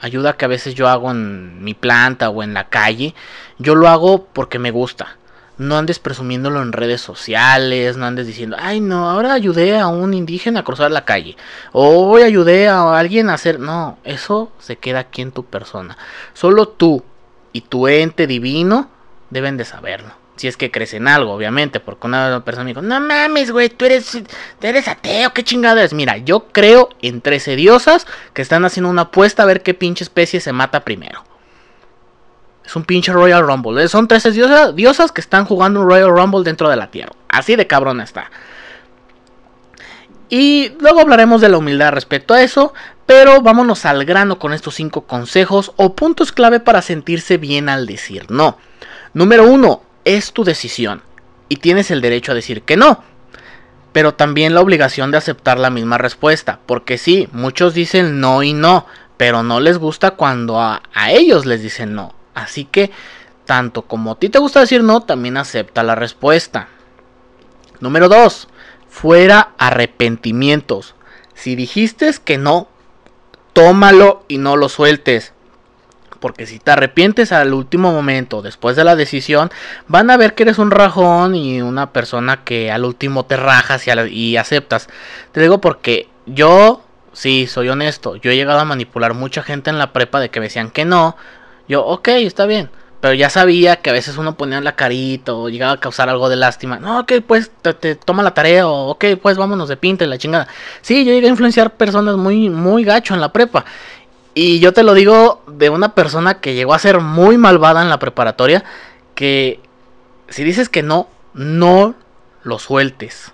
ayuda 0.00 0.32
que 0.32 0.46
a 0.46 0.48
veces 0.48 0.74
yo 0.74 0.88
hago 0.88 1.10
en 1.10 1.62
mi 1.62 1.74
planta 1.74 2.30
o 2.30 2.42
en 2.42 2.54
la 2.54 2.68
calle, 2.68 3.14
yo 3.58 3.74
lo 3.74 3.88
hago 3.88 4.24
porque 4.32 4.58
me 4.58 4.70
gusta 4.70 5.16
no 5.60 5.76
andes 5.76 5.98
presumiéndolo 5.98 6.62
en 6.62 6.72
redes 6.72 7.02
sociales, 7.02 7.98
no 7.98 8.06
andes 8.06 8.26
diciendo, 8.26 8.56
ay 8.58 8.80
no, 8.80 9.10
ahora 9.10 9.34
ayudé 9.34 9.78
a 9.78 9.88
un 9.88 10.14
indígena 10.14 10.60
a 10.60 10.64
cruzar 10.64 10.90
la 10.90 11.04
calle, 11.04 11.36
o 11.72 12.08
hoy 12.08 12.22
ayudé 12.22 12.66
a 12.66 12.98
alguien 12.98 13.28
a 13.28 13.34
hacer, 13.34 13.60
no, 13.60 13.98
eso 14.02 14.50
se 14.58 14.76
queda 14.76 15.00
aquí 15.00 15.20
en 15.20 15.32
tu 15.32 15.44
persona. 15.44 15.98
Solo 16.32 16.66
tú 16.66 17.04
y 17.52 17.60
tu 17.60 17.88
ente 17.88 18.26
divino 18.26 18.88
deben 19.28 19.58
de 19.58 19.66
saberlo. 19.66 20.19
Si 20.40 20.48
es 20.48 20.56
que 20.56 20.70
crees 20.70 20.94
en 20.94 21.06
algo, 21.06 21.34
obviamente, 21.34 21.80
porque 21.80 22.06
una 22.06 22.42
persona 22.42 22.64
me 22.64 22.70
dijo, 22.70 22.80
no 22.80 22.98
mames, 22.98 23.50
güey, 23.50 23.68
tú 23.68 23.84
eres, 23.84 24.10
tú 24.10 24.66
eres 24.66 24.88
ateo, 24.88 25.34
qué 25.34 25.44
chingada 25.44 25.84
es. 25.84 25.92
Mira, 25.92 26.16
yo 26.16 26.46
creo 26.50 26.88
en 27.02 27.20
13 27.20 27.56
diosas 27.56 28.06
que 28.32 28.40
están 28.40 28.64
haciendo 28.64 28.88
una 28.88 29.02
apuesta 29.02 29.42
a 29.42 29.46
ver 29.46 29.62
qué 29.62 29.74
pinche 29.74 30.02
especie 30.02 30.40
se 30.40 30.54
mata 30.54 30.80
primero. 30.80 31.22
Es 32.64 32.74
un 32.74 32.84
pinche 32.84 33.12
Royal 33.12 33.46
Rumble. 33.46 33.86
Son 33.88 34.08
13 34.08 34.32
diosas, 34.72 35.12
que 35.12 35.20
están 35.20 35.44
jugando 35.44 35.82
un 35.82 35.90
Royal 35.90 36.08
Rumble 36.08 36.42
dentro 36.42 36.70
de 36.70 36.76
la 36.76 36.90
Tierra. 36.90 37.12
Así 37.28 37.54
de 37.54 37.66
cabrón 37.66 38.00
está. 38.00 38.30
Y 40.30 40.72
luego 40.80 41.00
hablaremos 41.00 41.42
de 41.42 41.50
la 41.50 41.58
humildad 41.58 41.92
respecto 41.92 42.32
a 42.32 42.40
eso, 42.40 42.72
pero 43.04 43.42
vámonos 43.42 43.84
al 43.84 44.06
grano 44.06 44.38
con 44.38 44.54
estos 44.54 44.74
5 44.76 45.02
consejos 45.02 45.72
o 45.76 45.94
puntos 45.94 46.32
clave 46.32 46.60
para 46.60 46.80
sentirse 46.80 47.36
bien 47.36 47.68
al 47.68 47.84
decir 47.84 48.24
no. 48.30 48.56
Número 49.12 49.44
1. 49.44 49.89
Es 50.04 50.32
tu 50.32 50.44
decisión 50.44 51.02
y 51.48 51.56
tienes 51.56 51.90
el 51.90 52.00
derecho 52.00 52.32
a 52.32 52.34
decir 52.34 52.62
que 52.62 52.76
no, 52.76 53.02
pero 53.92 54.14
también 54.14 54.54
la 54.54 54.60
obligación 54.60 55.10
de 55.10 55.18
aceptar 55.18 55.58
la 55.58 55.70
misma 55.70 55.98
respuesta, 55.98 56.60
porque 56.66 56.96
sí, 56.96 57.28
muchos 57.32 57.74
dicen 57.74 58.20
no 58.20 58.42
y 58.42 58.52
no, 58.52 58.86
pero 59.16 59.42
no 59.42 59.60
les 59.60 59.78
gusta 59.78 60.12
cuando 60.12 60.60
a, 60.60 60.82
ellos 61.08 61.44
les 61.44 61.62
dicen 61.62 61.94
no. 61.94 62.14
Así 62.34 62.64
que, 62.64 62.90
tanto 63.44 63.82
como 63.82 64.12
a 64.12 64.18
ti 64.18 64.28
te 64.28 64.38
gusta 64.38 64.60
decir 64.60 64.82
no, 64.82 65.02
también 65.02 65.36
acepta 65.36 65.82
la 65.82 65.94
respuesta. 65.94 66.68
Número 67.80 68.08
2. 68.08 68.48
Fuera 68.88 69.50
arrepentimientos. 69.58 70.94
Si 71.34 71.56
dijiste 71.56 72.10
que 72.24 72.38
no, 72.38 72.68
tómalo 73.52 74.24
y 74.28 74.38
no 74.38 74.56
lo 74.56 74.68
sueltes. 74.68 75.32
Porque 76.20 76.46
si 76.46 76.58
te 76.58 76.70
arrepientes 76.70 77.32
al 77.32 77.54
último 77.54 77.92
momento, 77.92 78.42
después 78.42 78.76
de 78.76 78.84
la 78.84 78.94
decisión, 78.94 79.50
van 79.88 80.10
a 80.10 80.16
ver 80.16 80.34
que 80.34 80.44
eres 80.44 80.58
un 80.58 80.70
rajón 80.70 81.34
y 81.34 81.62
una 81.62 81.92
persona 81.92 82.44
que 82.44 82.70
al 82.70 82.84
último 82.84 83.24
te 83.24 83.36
rajas 83.36 83.86
y, 84.10 84.36
aceptas. 84.36 84.88
Te 85.32 85.40
digo 85.40 85.60
porque 85.60 86.08
yo, 86.26 86.82
sí, 87.12 87.46
soy 87.46 87.70
honesto, 87.70 88.16
yo 88.16 88.30
he 88.30 88.36
llegado 88.36 88.60
a 88.60 88.64
manipular 88.64 89.14
mucha 89.14 89.42
gente 89.42 89.70
en 89.70 89.78
la 89.78 89.92
prepa 89.92 90.20
de 90.20 90.28
que 90.28 90.40
me 90.40 90.46
decían 90.46 90.70
que 90.70 90.84
no, 90.84 91.16
yo, 91.68 91.84
ok, 91.84 92.08
está 92.08 92.46
bien. 92.46 92.70
Pero 93.00 93.14
ya 93.14 93.30
sabía 93.30 93.76
que 93.76 93.88
a 93.88 93.94
veces 93.94 94.18
uno 94.18 94.36
ponía 94.36 94.60
la 94.60 94.76
carita 94.76 95.32
o 95.32 95.48
llegaba 95.48 95.72
a 95.72 95.80
causar 95.80 96.10
algo 96.10 96.28
de 96.28 96.36
lástima. 96.36 96.78
No, 96.78 97.00
ok, 97.00 97.12
pues 97.26 97.50
te, 97.62 97.94
toma 97.94 98.22
la 98.22 98.34
tarea 98.34 98.68
o 98.68 98.90
ok, 98.90 99.04
pues 99.22 99.38
vámonos 99.38 99.70
de 99.70 99.78
pinta 99.78 100.04
y 100.04 100.08
la 100.08 100.18
chingada. 100.18 100.48
Sí, 100.82 101.04
yo 101.06 101.12
llegué 101.12 101.28
a 101.28 101.30
influenciar 101.30 101.72
personas 101.76 102.16
muy, 102.16 102.50
muy 102.50 102.84
gacho 102.84 103.14
en 103.14 103.22
la 103.22 103.32
prepa. 103.32 103.64
Y 104.34 104.60
yo 104.60 104.72
te 104.72 104.82
lo 104.82 104.94
digo 104.94 105.42
de 105.46 105.70
una 105.70 105.94
persona 105.94 106.40
que 106.40 106.54
llegó 106.54 106.74
a 106.74 106.78
ser 106.78 107.00
muy 107.00 107.36
malvada 107.38 107.82
en 107.82 107.88
la 107.88 107.98
preparatoria. 107.98 108.64
Que 109.14 109.60
si 110.28 110.44
dices 110.44 110.68
que 110.68 110.82
no, 110.82 111.08
no 111.34 111.94
lo 112.42 112.58
sueltes. 112.58 113.32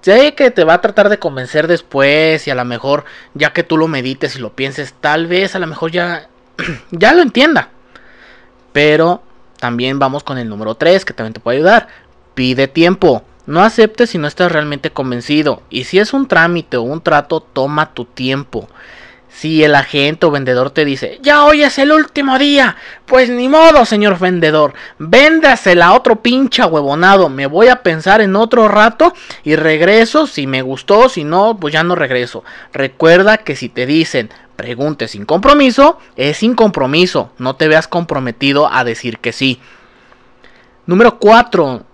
Sé 0.00 0.34
que 0.34 0.50
te 0.50 0.64
va 0.64 0.74
a 0.74 0.80
tratar 0.80 1.08
de 1.08 1.18
convencer 1.18 1.66
después 1.66 2.46
y 2.46 2.50
a 2.50 2.54
lo 2.54 2.64
mejor 2.64 3.04
ya 3.34 3.52
que 3.52 3.64
tú 3.64 3.76
lo 3.76 3.88
medites 3.88 4.36
y 4.36 4.38
lo 4.38 4.54
pienses, 4.54 4.94
tal 5.00 5.26
vez 5.26 5.54
a 5.54 5.58
lo 5.58 5.66
mejor 5.66 5.90
ya 5.90 6.28
ya 6.90 7.12
lo 7.12 7.22
entienda. 7.22 7.70
Pero 8.72 9.22
también 9.58 9.98
vamos 9.98 10.22
con 10.22 10.38
el 10.38 10.48
número 10.48 10.76
3 10.76 11.04
que 11.04 11.12
también 11.12 11.34
te 11.34 11.40
puede 11.40 11.58
ayudar. 11.58 11.88
Pide 12.34 12.68
tiempo. 12.68 13.24
No 13.46 13.62
aceptes 13.62 14.10
si 14.10 14.18
no 14.18 14.28
estás 14.28 14.52
realmente 14.52 14.90
convencido. 14.90 15.62
Y 15.70 15.84
si 15.84 15.98
es 15.98 16.12
un 16.12 16.28
trámite 16.28 16.76
o 16.76 16.82
un 16.82 17.00
trato, 17.00 17.40
toma 17.40 17.94
tu 17.94 18.04
tiempo. 18.04 18.68
Si 19.38 19.62
el 19.62 19.76
agente 19.76 20.26
o 20.26 20.32
vendedor 20.32 20.70
te 20.70 20.84
dice, 20.84 21.20
ya 21.22 21.44
hoy 21.44 21.62
es 21.62 21.78
el 21.78 21.92
último 21.92 22.40
día, 22.40 22.74
pues 23.06 23.30
ni 23.30 23.48
modo, 23.48 23.84
señor 23.84 24.18
vendedor, 24.18 24.74
véndasela 24.98 25.86
a 25.86 25.92
otro 25.92 26.16
pincha 26.22 26.66
huevonado, 26.66 27.28
me 27.28 27.46
voy 27.46 27.68
a 27.68 27.84
pensar 27.84 28.20
en 28.20 28.34
otro 28.34 28.66
rato 28.66 29.14
y 29.44 29.54
regreso, 29.54 30.26
si 30.26 30.48
me 30.48 30.62
gustó, 30.62 31.08
si 31.08 31.22
no, 31.22 31.56
pues 31.56 31.72
ya 31.72 31.84
no 31.84 31.94
regreso. 31.94 32.42
Recuerda 32.72 33.36
que 33.36 33.54
si 33.54 33.68
te 33.68 33.86
dicen, 33.86 34.30
pregunte 34.56 35.06
sin 35.06 35.24
compromiso, 35.24 36.00
es 36.16 36.38
sin 36.38 36.56
compromiso, 36.56 37.30
no 37.38 37.54
te 37.54 37.68
veas 37.68 37.86
comprometido 37.86 38.68
a 38.68 38.82
decir 38.82 39.20
que 39.20 39.32
sí. 39.32 39.60
Número 40.86 41.20
4. 41.20 41.84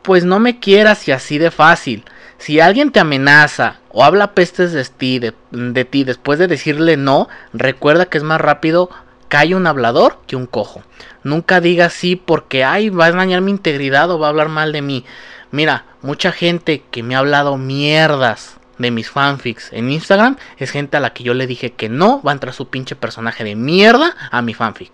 Pues 0.00 0.24
no 0.24 0.38
me 0.38 0.58
quieras 0.58 1.06
y 1.06 1.12
así 1.12 1.36
de 1.36 1.50
fácil. 1.50 2.06
Si 2.38 2.60
alguien 2.60 2.92
te 2.92 3.00
amenaza 3.00 3.80
o 3.88 4.04
habla 4.04 4.34
pestes 4.34 4.72
de 4.72 4.84
ti, 4.84 5.18
de, 5.18 5.84
ti 5.84 6.04
después 6.04 6.38
de 6.38 6.48
decirle 6.48 6.96
no, 6.96 7.28
recuerda 7.52 8.06
que 8.06 8.18
es 8.18 8.24
más 8.24 8.40
rápido 8.40 8.90
cae 9.28 9.54
un 9.54 9.66
hablador 9.66 10.18
que 10.26 10.36
un 10.36 10.46
cojo. 10.46 10.82
Nunca 11.22 11.60
digas 11.60 11.92
sí 11.92 12.14
porque 12.16 12.64
ay 12.64 12.90
va 12.90 13.06
a 13.06 13.12
dañar 13.12 13.40
mi 13.40 13.50
integridad 13.50 14.10
o 14.10 14.18
va 14.18 14.26
a 14.26 14.30
hablar 14.30 14.48
mal 14.48 14.72
de 14.72 14.82
mí. 14.82 15.04
Mira, 15.50 15.84
mucha 16.02 16.30
gente 16.32 16.84
que 16.90 17.02
me 17.02 17.16
ha 17.16 17.20
hablado 17.20 17.56
mierdas 17.56 18.56
de 18.78 18.90
mis 18.90 19.08
fanfics 19.08 19.72
en 19.72 19.90
Instagram 19.90 20.36
es 20.58 20.70
gente 20.70 20.96
a 20.96 21.00
la 21.00 21.14
que 21.14 21.24
yo 21.24 21.34
le 21.34 21.46
dije 21.46 21.72
que 21.72 21.88
no 21.88 22.22
va 22.22 22.32
a 22.32 22.34
entrar 22.34 22.52
su 22.52 22.68
pinche 22.68 22.96
personaje 22.96 23.42
de 23.42 23.56
mierda 23.56 24.14
a 24.30 24.42
mi 24.42 24.54
fanfic. 24.54 24.92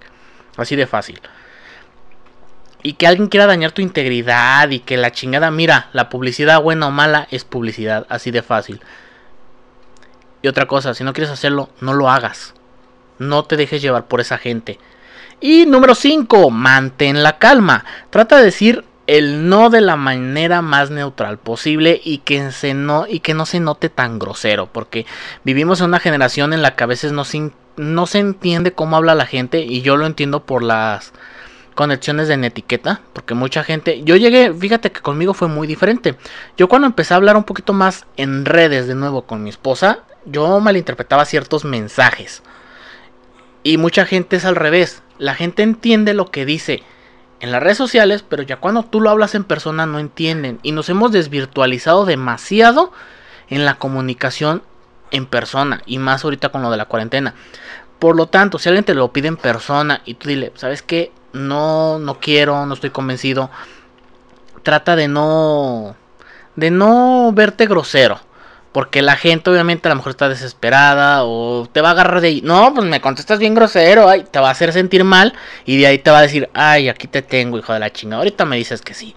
Así 0.57 0.77
de 0.77 0.87
fácil. 0.87 1.21
Y 2.83 2.95
que 2.95 3.07
alguien 3.07 3.29
quiera 3.29 3.47
dañar 3.47 3.73
tu 3.73 3.81
integridad 3.83 4.69
y 4.71 4.81
que 4.81 4.97
la 4.97 5.12
chingada, 5.12 5.51
mira, 5.51 5.89
la 5.93 6.09
publicidad 6.09 6.61
buena 6.61 6.89
o 6.89 6.91
mala 6.91 7.29
es 7.31 7.45
publicidad, 7.45 8.07
así 8.09 8.31
de 8.31 8.43
fácil. 8.43 8.81
Y 10.43 10.49
otra 10.49 10.67
cosa, 10.67 10.95
si 10.95 11.05
no 11.05 11.12
quieres 11.12 11.31
hacerlo, 11.31 11.71
no 11.81 11.95
lo 11.95 12.11
hagas. 12.11 12.55
No 13.19 13.45
te 13.45 13.57
dejes 13.57 13.81
llevar 13.81 14.09
por 14.09 14.21
esa 14.21 14.39
gente. 14.39 14.81
Y 15.41 15.67
número 15.67 15.95
5, 15.95 16.51
mantén 16.51 17.23
la 17.23 17.39
calma. 17.39 17.85
Trata 18.11 18.39
de 18.39 18.45
decir 18.45 18.85
el 19.07 19.49
no 19.49 19.71
de 19.71 19.81
la 19.81 19.97
manera 19.97 20.62
más 20.62 20.91
neutral 20.91 21.39
posible 21.39 22.01
y 22.03 22.19
que, 22.19 22.51
se 22.53 22.75
no, 22.75 23.07
y 23.09 23.21
que 23.21 23.35
no 23.35 23.47
se 23.47 23.61
note 23.61 23.89
tan 23.89 24.19
grosero, 24.19 24.73
porque 24.73 25.07
vivimos 25.45 25.81
en 25.81 25.87
una 25.87 26.01
generación 26.01 26.53
en 26.53 26.62
la 26.62 26.77
que 26.77 26.85
a 26.85 26.89
veces 26.89 27.12
no 27.12 27.25
no 27.77 28.07
se 28.07 28.19
entiende 28.19 28.73
cómo 28.73 28.97
habla 28.97 29.15
la 29.15 29.27
gente 29.27 29.61
y 29.61 29.81
yo 29.81 29.97
lo 29.97 30.07
entiendo 30.07 30.45
por 30.45 30.62
las 30.62 31.12
conexiones 31.75 32.29
de 32.29 32.35
etiqueta, 32.35 33.00
porque 33.12 33.35
mucha 33.35 33.64
gente, 33.64 34.02
yo 34.05 34.17
llegué, 34.17 34.52
fíjate 34.52 34.93
que 34.93 35.00
conmigo 35.00 35.35
fue 35.35 35.49
muy 35.49 35.67
diferente. 35.67 36.17
Yo 36.57 36.69
cuando 36.69 36.87
empecé 36.87 37.14
a 37.14 37.17
hablar 37.17 37.37
un 37.37 37.45
poquito 37.45 37.73
más 37.73 38.07
en 38.17 38.45
redes 38.45 38.87
de 38.87 38.95
nuevo 38.95 39.23
con 39.23 39.43
mi 39.43 39.50
esposa, 39.50 40.00
yo 40.25 40.61
malinterpretaba 40.61 41.25
ciertos 41.25 41.64
mensajes. 41.64 42.43
Y 43.62 43.79
mucha 43.79 44.07
gente 44.07 44.37
es 44.37 44.45
al 44.45 44.57
revés. 44.57 45.02
La 45.19 45.35
gente 45.35 45.62
entiende 45.62 46.14
lo 46.14 46.31
que 46.31 46.45
dice 46.45 46.83
en 47.41 47.52
las 47.52 47.62
redes 47.62 47.79
sociales, 47.79 48.25
pero 48.29 48.43
ya 48.43 48.57
cuando 48.57 48.85
tú 48.85 49.00
lo 49.00 49.11
hablas 49.11 49.35
en 49.35 49.45
persona 49.45 49.87
no 49.87 49.99
entienden. 49.99 50.59
Y 50.62 50.73
nos 50.73 50.88
hemos 50.88 51.12
desvirtualizado 51.12 52.05
demasiado 52.05 52.93
en 53.49 53.64
la 53.64 53.76
comunicación 53.76 54.62
en 55.11 55.26
persona. 55.26 55.83
Y 55.87 55.99
más 55.99 56.25
ahorita 56.25 56.50
con 56.50 56.62
lo 56.62 56.71
de 56.71 56.76
la 56.76 56.87
cuarentena. 56.87 57.35
Por 57.99 58.17
lo 58.17 58.26
tanto, 58.26 58.59
si 58.59 58.69
alguien 58.69 58.85
te 58.85 58.95
lo 58.95 59.12
pide 59.12 59.29
en 59.29 59.37
persona 59.37 60.02
y 60.05 60.14
tú 60.14 60.29
dile, 60.29 60.52
¿sabes 60.57 60.83
qué? 60.83 61.12
No, 61.33 61.99
no 61.99 62.21
quiero, 62.21 62.67
no 62.67 62.75
estoy 62.75 62.91
convencido. 62.91 63.51
Trata 64.62 64.97
de 64.97 65.09
no... 65.09 65.97
De 66.57 66.71
no 66.71 67.33
verte 67.33 67.67
grosero. 67.67 68.21
Porque 68.73 69.03
la 69.03 69.17
gente 69.17 69.51
obviamente 69.51 69.89
a 69.89 69.91
lo 69.91 69.97
mejor 69.97 70.11
está 70.11 70.29
desesperada 70.31 71.25
o 71.25 71.69
te 71.71 71.83
va 71.83 71.89
a 71.91 71.93
agarrar 71.93 72.23
de 72.23 72.29
ahí. 72.29 72.41
No, 72.43 72.73
pues 72.75 72.87
me 72.87 73.03
contestas 73.03 73.39
bien 73.39 73.55
grosero, 73.55 74.09
ay, 74.09 74.25
te 74.31 74.39
va 74.41 74.49
a 74.49 74.53
hacer 74.53 74.73
sentir 74.73 75.05
mal 75.05 75.35
y 75.67 75.79
de 75.79 75.87
ahí 75.87 75.99
te 75.99 76.11
va 76.11 76.19
a 76.19 76.23
decir, 76.23 76.49
ay, 76.55 76.89
aquí 76.89 77.07
te 77.07 77.21
tengo, 77.21 77.59
hijo 77.59 77.75
de 77.75 77.81
la 77.81 77.93
chingada. 77.93 78.21
Ahorita 78.21 78.47
me 78.47 78.57
dices 78.57 78.81
que 78.81 78.95
sí. 78.95 79.15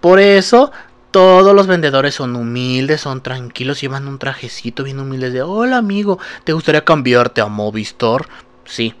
Por 0.00 0.18
eso 0.18 0.72
todos 1.10 1.54
los 1.54 1.66
vendedores 1.66 2.14
son 2.14 2.36
humildes, 2.36 3.02
son 3.02 3.20
tranquilos, 3.20 3.80
llevan 3.80 4.08
un 4.08 4.18
trajecito 4.18 4.82
bien 4.82 5.00
humildes 5.00 5.32
de, 5.32 5.42
hola 5.42 5.76
amigo, 5.76 6.18
¿te 6.44 6.52
gustaría 6.52 6.84
cambiarte 6.84 7.40
a 7.40 7.46
Movistar? 7.46 8.26
Sí. 8.64 8.94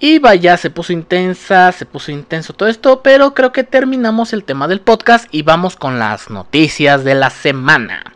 Y 0.00 0.18
vaya, 0.18 0.56
se 0.56 0.70
puso 0.70 0.92
intensa, 0.92 1.70
se 1.72 1.86
puso 1.86 2.10
intenso 2.10 2.52
todo 2.52 2.68
esto, 2.68 3.00
pero 3.02 3.32
creo 3.32 3.52
que 3.52 3.64
terminamos 3.64 4.32
el 4.32 4.44
tema 4.44 4.68
del 4.68 4.80
podcast 4.80 5.26
y 5.30 5.42
vamos 5.42 5.76
con 5.76 5.98
las 5.98 6.30
noticias 6.30 7.04
de 7.04 7.14
la 7.14 7.30
semana. 7.30 8.14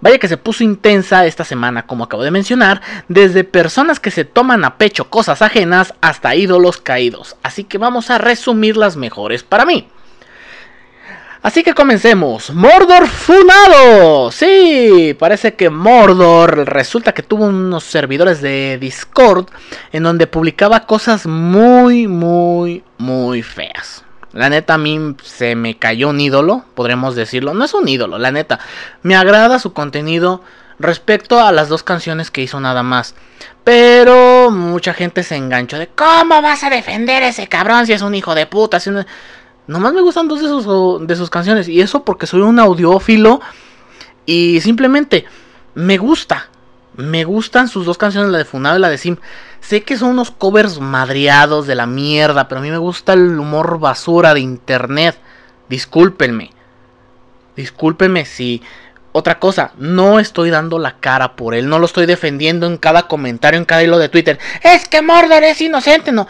Vaya 0.00 0.18
que 0.18 0.28
se 0.28 0.36
puso 0.36 0.64
intensa 0.64 1.26
esta 1.26 1.44
semana, 1.44 1.86
como 1.86 2.04
acabo 2.04 2.22
de 2.22 2.30
mencionar, 2.30 2.80
desde 3.08 3.44
personas 3.44 4.00
que 4.00 4.10
se 4.10 4.24
toman 4.24 4.64
a 4.64 4.78
pecho 4.78 5.10
cosas 5.10 5.42
ajenas 5.42 5.94
hasta 6.00 6.34
ídolos 6.34 6.78
caídos. 6.78 7.36
Así 7.42 7.64
que 7.64 7.78
vamos 7.78 8.10
a 8.10 8.18
resumir 8.18 8.76
las 8.76 8.96
mejores 8.96 9.42
para 9.42 9.66
mí. 9.66 9.88
Así 11.42 11.64
que 11.64 11.74
comencemos. 11.74 12.50
Mordor 12.54 13.08
funado. 13.08 14.30
Sí, 14.30 15.16
parece 15.18 15.54
que 15.54 15.70
Mordor 15.70 16.68
resulta 16.68 17.12
que 17.12 17.24
tuvo 17.24 17.46
unos 17.46 17.82
servidores 17.82 18.40
de 18.40 18.78
Discord 18.80 19.46
en 19.90 20.04
donde 20.04 20.28
publicaba 20.28 20.86
cosas 20.86 21.26
muy, 21.26 22.06
muy, 22.06 22.84
muy 22.98 23.42
feas. 23.42 24.04
La 24.32 24.48
neta 24.48 24.74
a 24.74 24.78
mí 24.78 25.16
se 25.24 25.56
me 25.56 25.76
cayó 25.78 26.10
un 26.10 26.20
ídolo, 26.20 26.64
podremos 26.74 27.16
decirlo. 27.16 27.54
No 27.54 27.64
es 27.64 27.74
un 27.74 27.88
ídolo, 27.88 28.18
la 28.18 28.30
neta. 28.30 28.60
Me 29.02 29.16
agrada 29.16 29.58
su 29.58 29.72
contenido 29.72 30.42
respecto 30.78 31.40
a 31.40 31.50
las 31.50 31.68
dos 31.68 31.82
canciones 31.82 32.30
que 32.30 32.42
hizo 32.42 32.60
nada 32.60 32.84
más. 32.84 33.16
Pero 33.64 34.50
mucha 34.52 34.94
gente 34.94 35.22
se 35.22 35.36
enganchó 35.36 35.78
de 35.78 35.88
¿Cómo 35.88 36.40
vas 36.40 36.64
a 36.64 36.70
defender 36.70 37.22
a 37.24 37.28
ese 37.28 37.48
cabrón 37.48 37.86
si 37.86 37.92
es 37.92 38.02
un 38.02 38.14
hijo 38.14 38.34
de 38.34 38.46
puta? 38.46 38.80
Si 38.80 38.90
Nomás 39.72 39.94
me 39.94 40.02
gustan 40.02 40.28
dos 40.28 40.40
de 40.42 40.48
sus, 40.48 41.06
de 41.06 41.16
sus 41.16 41.30
canciones. 41.30 41.66
Y 41.66 41.80
eso 41.80 42.04
porque 42.04 42.26
soy 42.26 42.42
un 42.42 42.58
audiófilo. 42.58 43.40
Y 44.26 44.60
simplemente 44.60 45.24
me 45.74 45.96
gusta. 45.96 46.48
Me 46.94 47.24
gustan 47.24 47.68
sus 47.68 47.86
dos 47.86 47.96
canciones, 47.96 48.30
la 48.30 48.38
de 48.38 48.44
Funado 48.44 48.76
y 48.76 48.80
la 48.80 48.90
de 48.90 48.98
Sim. 48.98 49.16
Sé 49.60 49.82
que 49.82 49.96
son 49.96 50.10
unos 50.10 50.30
covers 50.30 50.78
madriados 50.78 51.66
de 51.66 51.74
la 51.74 51.86
mierda, 51.86 52.48
pero 52.48 52.60
a 52.60 52.62
mí 52.62 52.70
me 52.70 52.76
gusta 52.76 53.14
el 53.14 53.38
humor 53.38 53.78
basura 53.78 54.34
de 54.34 54.40
internet. 54.40 55.16
Discúlpenme. 55.68 56.50
Discúlpenme 57.56 58.26
si... 58.26 58.62
Otra 59.14 59.38
cosa, 59.38 59.72
no 59.76 60.18
estoy 60.20 60.48
dando 60.48 60.78
la 60.78 60.96
cara 60.98 61.36
por 61.36 61.54
él, 61.54 61.68
no 61.68 61.78
lo 61.78 61.84
estoy 61.84 62.06
defendiendo 62.06 62.66
en 62.66 62.78
cada 62.78 63.08
comentario, 63.08 63.58
en 63.58 63.66
cada 63.66 63.82
hilo 63.82 63.98
de 63.98 64.08
Twitter. 64.08 64.38
Es 64.62 64.88
que 64.88 65.02
Mordor 65.02 65.44
es 65.44 65.60
inocente, 65.60 66.12
no. 66.12 66.26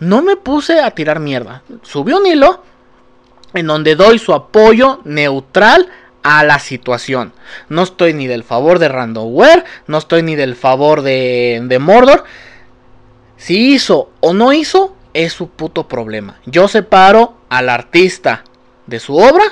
No 0.00 0.20
me 0.20 0.36
puse 0.36 0.78
a 0.80 0.90
tirar 0.90 1.18
mierda. 1.18 1.62
Subí 1.80 2.12
un 2.12 2.26
hilo 2.26 2.62
en 3.54 3.66
donde 3.66 3.94
doy 3.94 4.18
su 4.18 4.32
apoyo 4.32 5.00
neutral 5.04 5.88
a 6.22 6.44
la 6.44 6.58
situación. 6.58 7.32
No 7.68 7.82
estoy 7.82 8.12
ni 8.12 8.26
del 8.26 8.42
favor 8.42 8.78
de 8.78 8.88
Randomware, 8.88 9.64
no 9.86 9.98
estoy 9.98 10.22
ni 10.22 10.34
del 10.34 10.56
favor 10.56 11.02
de, 11.02 11.60
de 11.64 11.78
Mordor. 11.78 12.24
Si 13.36 13.74
hizo 13.74 14.10
o 14.20 14.34
no 14.34 14.52
hizo, 14.52 14.96
es 15.14 15.32
su 15.32 15.48
puto 15.48 15.86
problema. 15.86 16.40
Yo 16.44 16.68
separo 16.68 17.36
al 17.48 17.68
artista 17.68 18.44
de 18.86 18.98
su 18.98 19.16
obra 19.16 19.44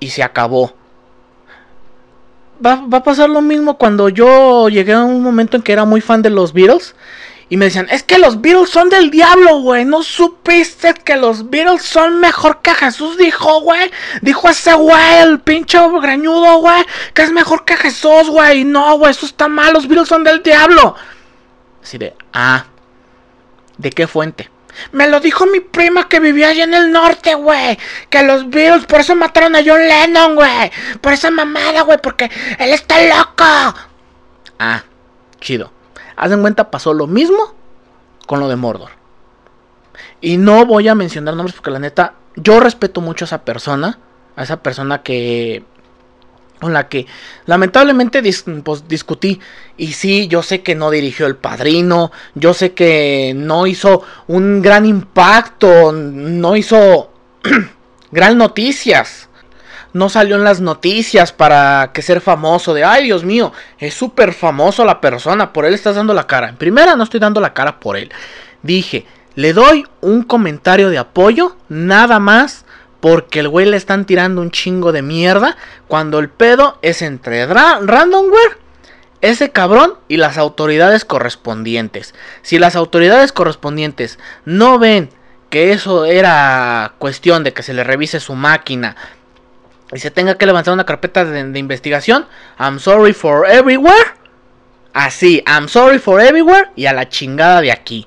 y 0.00 0.08
se 0.08 0.22
acabó. 0.22 0.74
Va, 2.64 2.84
va, 2.92 2.98
a 2.98 3.02
pasar 3.02 3.30
lo 3.30 3.42
mismo 3.42 3.78
cuando 3.78 4.08
yo 4.08 4.68
llegué 4.68 4.94
a 4.94 5.04
un 5.04 5.22
momento 5.22 5.56
en 5.56 5.62
que 5.62 5.72
era 5.72 5.84
muy 5.84 6.00
fan 6.00 6.22
de 6.22 6.30
los 6.30 6.52
Beatles 6.52 6.94
y 7.48 7.56
me 7.56 7.66
decían, 7.66 7.86
es 7.90 8.02
que 8.02 8.18
los 8.18 8.40
Beatles 8.40 8.70
son 8.70 8.88
del 8.88 9.10
diablo, 9.10 9.60
güey. 9.60 9.84
No 9.84 10.02
supiste 10.02 10.94
que 10.94 11.14
los 11.14 11.48
Beatles 11.48 11.82
son 11.82 12.18
mejor 12.18 12.60
que 12.60 12.74
Jesús, 12.74 13.16
dijo, 13.16 13.60
güey. 13.60 13.88
Dijo 14.20 14.48
ese 14.48 14.74
güey, 14.74 15.18
el 15.20 15.38
pinche 15.40 15.78
grañudo, 16.00 16.58
güey. 16.58 16.84
Que 17.14 17.22
es 17.22 17.30
mejor 17.30 17.64
que 17.64 17.76
Jesús, 17.76 18.28
güey. 18.30 18.64
No, 18.64 18.98
güey, 18.98 19.12
eso 19.12 19.26
está 19.26 19.46
mal. 19.46 19.74
Los 19.74 19.86
Beatles 19.86 20.08
son 20.08 20.24
del 20.24 20.42
diablo. 20.42 20.96
Así 21.80 21.98
de, 21.98 22.16
ah, 22.32 22.64
¿de 23.78 23.90
qué 23.90 24.08
fuente? 24.08 24.50
Me 24.90 25.08
lo 25.08 25.20
dijo 25.20 25.46
mi 25.46 25.60
prima 25.60 26.08
que 26.08 26.18
vivía 26.18 26.48
allá 26.48 26.64
en 26.64 26.74
el 26.74 26.90
norte, 26.90 27.36
güey. 27.36 27.78
Que 28.10 28.24
los 28.24 28.50
Beatles, 28.50 28.86
por 28.86 28.98
eso 28.98 29.14
mataron 29.14 29.54
a 29.54 29.62
John 29.64 29.86
Lennon, 29.86 30.34
güey. 30.34 30.72
Por 31.00 31.12
esa 31.12 31.30
mamada, 31.30 31.82
güey, 31.82 31.98
porque 32.02 32.28
él 32.58 32.70
está 32.70 33.00
loco. 33.02 33.78
Ah, 34.58 34.82
chido. 35.40 35.75
Haz 36.16 36.34
cuenta, 36.36 36.70
pasó 36.70 36.94
lo 36.94 37.06
mismo 37.06 37.54
con 38.26 38.40
lo 38.40 38.48
de 38.48 38.56
Mordor. 38.56 38.90
Y 40.20 40.38
no 40.38 40.66
voy 40.66 40.88
a 40.88 40.94
mencionar 40.94 41.34
nombres 41.34 41.54
porque 41.54 41.70
la 41.70 41.78
neta, 41.78 42.14
yo 42.34 42.60
respeto 42.60 43.00
mucho 43.00 43.24
a 43.24 43.26
esa 43.26 43.44
persona. 43.44 43.98
A 44.34 44.42
esa 44.42 44.62
persona 44.62 45.02
que. 45.02 45.64
Con 46.60 46.72
la 46.72 46.88
que 46.88 47.06
lamentablemente 47.44 48.22
pues, 48.64 48.88
discutí. 48.88 49.40
Y 49.76 49.92
sí, 49.92 50.26
yo 50.26 50.42
sé 50.42 50.62
que 50.62 50.74
no 50.74 50.90
dirigió 50.90 51.26
El 51.26 51.36
Padrino. 51.36 52.12
Yo 52.34 52.54
sé 52.54 52.72
que 52.72 53.34
no 53.36 53.66
hizo 53.66 54.02
un 54.26 54.62
gran 54.62 54.86
impacto. 54.86 55.92
No 55.92 56.56
hizo 56.56 57.10
gran 58.10 58.38
noticias 58.38 59.25
no 59.96 60.10
salió 60.10 60.36
en 60.36 60.44
las 60.44 60.60
noticias 60.60 61.32
para 61.32 61.90
que 61.94 62.02
ser 62.02 62.20
famoso 62.20 62.74
de, 62.74 62.84
ay 62.84 63.04
Dios 63.04 63.24
mío, 63.24 63.52
es 63.78 63.94
súper 63.94 64.34
famoso 64.34 64.84
la 64.84 65.00
persona, 65.00 65.54
por 65.54 65.64
él 65.64 65.72
estás 65.72 65.96
dando 65.96 66.12
la 66.12 66.26
cara. 66.26 66.50
En 66.50 66.56
primera 66.56 66.96
no 66.96 67.04
estoy 67.04 67.18
dando 67.18 67.40
la 67.40 67.54
cara 67.54 67.80
por 67.80 67.96
él. 67.96 68.12
Dije, 68.62 69.06
le 69.36 69.54
doy 69.54 69.86
un 70.02 70.22
comentario 70.22 70.90
de 70.90 70.98
apoyo, 70.98 71.56
nada 71.70 72.18
más 72.18 72.66
porque 73.00 73.40
el 73.40 73.48
güey 73.48 73.64
le 73.64 73.78
están 73.78 74.04
tirando 74.04 74.42
un 74.42 74.50
chingo 74.50 74.92
de 74.92 75.00
mierda 75.00 75.56
cuando 75.88 76.18
el 76.18 76.28
pedo 76.28 76.78
es 76.82 77.00
entre 77.00 77.46
Randomware, 77.46 78.58
ese 79.22 79.50
cabrón 79.50 79.94
y 80.08 80.18
las 80.18 80.36
autoridades 80.36 81.06
correspondientes. 81.06 82.14
Si 82.42 82.58
las 82.58 82.76
autoridades 82.76 83.32
correspondientes 83.32 84.18
no 84.44 84.78
ven 84.78 85.08
que 85.48 85.72
eso 85.72 86.04
era 86.04 86.94
cuestión 86.98 87.44
de 87.44 87.54
que 87.54 87.62
se 87.62 87.72
le 87.72 87.82
revise 87.82 88.20
su 88.20 88.34
máquina, 88.34 88.96
y 89.92 89.98
se 90.00 90.10
tenga 90.10 90.36
que 90.36 90.46
levantar 90.46 90.74
una 90.74 90.84
carpeta 90.84 91.24
de, 91.24 91.58
investigación, 91.58 92.26
I'm 92.58 92.78
sorry 92.78 93.12
for 93.12 93.48
everywhere. 93.48 94.14
Así, 94.92 95.44
I'm 95.46 95.68
sorry 95.68 95.98
for 95.98 96.20
everywhere 96.20 96.70
y 96.74 96.86
a 96.86 96.92
la 96.92 97.08
chingada 97.08 97.60
de 97.60 97.70
aquí. 97.70 98.06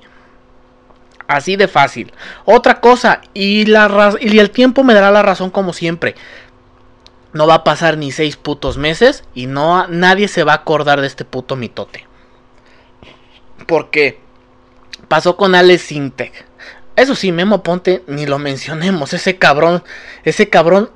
Así 1.26 1.56
de 1.56 1.68
fácil. 1.68 2.12
Otra 2.44 2.80
cosa, 2.80 3.20
y, 3.32 3.64
la 3.66 4.14
y 4.20 4.38
el 4.38 4.50
tiempo 4.50 4.82
me 4.82 4.94
dará 4.94 5.10
la 5.10 5.22
razón 5.22 5.50
como 5.50 5.72
siempre. 5.72 6.16
No 7.32 7.46
va 7.46 7.54
a 7.54 7.64
pasar 7.64 7.96
ni 7.96 8.10
seis 8.10 8.36
putos 8.36 8.76
meses 8.76 9.24
y 9.34 9.46
no 9.46 9.86
nadie 9.86 10.26
se 10.26 10.42
va 10.42 10.52
a 10.52 10.56
acordar 10.56 11.00
de 11.00 11.06
este 11.06 11.24
puto 11.24 11.54
mitote. 11.54 12.06
Porque 13.66 14.18
pasó 15.06 15.36
con 15.36 15.54
Alex 15.54 15.82
Sintec. 15.82 16.44
Eso 16.96 17.14
sí, 17.14 17.30
Memo 17.30 17.62
Ponte, 17.62 18.02
ni 18.08 18.26
lo 18.26 18.38
mencionemos. 18.38 19.12
Ese 19.12 19.38
cabrón, 19.38 19.84
ese 20.24 20.50
cabrón 20.50 20.90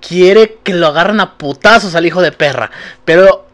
quiere 0.00 0.58
que 0.62 0.74
lo 0.74 0.86
agarren 0.86 1.20
a 1.20 1.38
putazos 1.38 1.94
al 1.94 2.06
hijo 2.06 2.22
de 2.22 2.32
perra. 2.32 2.70
Pero 3.04 3.46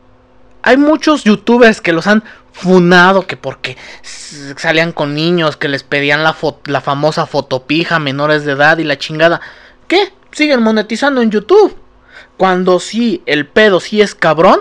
hay 0.63 0.77
muchos 0.77 1.25
youtubers 1.25 1.81
que 1.81 1.93
los 1.93 2.07
han 2.07 2.25
funado 2.53 3.27
que 3.27 3.37
porque 3.37 3.77
salían 4.57 4.93
con 4.93 5.15
niños 5.15 5.57
que 5.57 5.69
les 5.69 5.83
pedían 5.83 6.23
la, 6.23 6.35
famosa 6.81 7.27
fotopija 7.27 7.99
menores 7.99 8.45
de 8.45 8.53
edad 8.53 8.79
y 8.79 8.85
la 8.85 8.99
chingada. 8.99 9.41
¿Qué? 9.89 10.13
Siguen 10.31 10.63
monetizando 10.63 11.21
en 11.23 11.31
YouTube. 11.31 11.77
Cuando 12.37 12.81
sí, 12.81 13.23
el 13.27 13.47
pedo 13.47 13.81
sí 13.81 14.01
es 14.01 14.15
cabrón. 14.15 14.61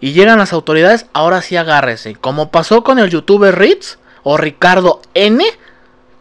Y 0.00 0.12
llegan 0.12 0.38
las 0.38 0.52
autoridades, 0.52 1.06
ahora 1.14 1.40
sí 1.40 1.56
agárrese. 1.56 2.14
Como 2.14 2.50
pasó 2.50 2.84
con 2.84 2.98
el 2.98 3.10
youtuber 3.10 3.56
Ritz 3.58 3.98
o 4.22 4.36
Ricardo 4.36 5.00
N 5.14 5.42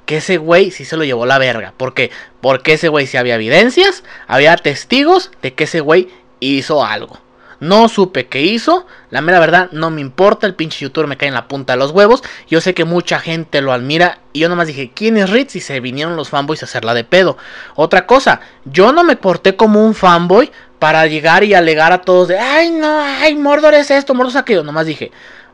que 0.06 0.18
ese 0.18 0.38
güey 0.38 0.72
sí 0.72 0.86
se 0.86 0.98
lo 0.98 1.04
llevó 1.04 1.26
la 1.26 1.38
verga. 1.38 1.74
¿Por 1.78 1.94
qué? 1.94 2.12
Porque 2.42 2.74
ese 2.74 2.90
güey 2.90 3.08
sí 3.08 3.18
había 3.18 3.36
evidencias, 3.36 4.04
había 4.28 4.56
testigos 4.58 5.32
de 5.42 5.54
que 5.54 5.66
ese 5.66 5.80
güey 5.80 6.10
hizo 6.40 6.84
algo. 6.84 7.20
No 7.60 7.88
supe 7.88 8.28
qué 8.28 8.42
hizo, 8.42 8.86
la 9.10 9.22
mera 9.22 9.40
verdad 9.40 9.70
no 9.72 9.90
me 9.90 10.02
importa, 10.02 10.46
el 10.46 10.54
pinche 10.54 10.80
youtuber 10.84 11.08
me 11.08 11.16
cae 11.16 11.30
en 11.30 11.34
la 11.34 11.48
punta 11.48 11.74
de 11.74 11.80
los 11.80 11.92
huevos. 11.92 12.22
Yo 12.50 12.60
sé 12.60 12.74
que 12.74 12.84
mucha 12.84 13.20
gente 13.20 13.62
lo 13.62 13.72
admira 13.72 14.20
y 14.34 14.40
yo 14.40 14.50
nomás 14.50 14.68
dije, 14.68 14.92
¿quién 14.94 15.16
es 15.16 15.30
Ritz? 15.30 15.56
Y 15.56 15.62
se 15.62 15.80
vinieron 15.80 16.18
los 16.18 16.28
fanboys 16.28 16.62
a 16.62 16.66
hacerla 16.66 16.94
de 16.94 17.06
pedo. 17.06 17.38
Otra 17.76 18.06
cosa, 18.06 18.42
yo 18.66 18.92
no 18.92 19.06
me 19.06 19.16
porté 19.16 19.56
como 19.56 19.86
un 19.86 19.96
fanboy 19.96 20.52
para 20.78 21.08
llegar 21.08 21.46
y 21.46 21.54
alegar 21.54 21.94
a 21.94 22.02
todos 22.02 22.28
de, 22.28 22.38
ay 22.38 22.70
no, 22.72 23.00
ay 23.00 23.36
Mordor 23.36 23.74
es 23.76 23.90
esto, 23.90 24.14
Mordor 24.14 24.32
es 24.32 24.36
aquello. 24.36 24.64
Nomás 24.64 24.86
dije, 24.86 25.14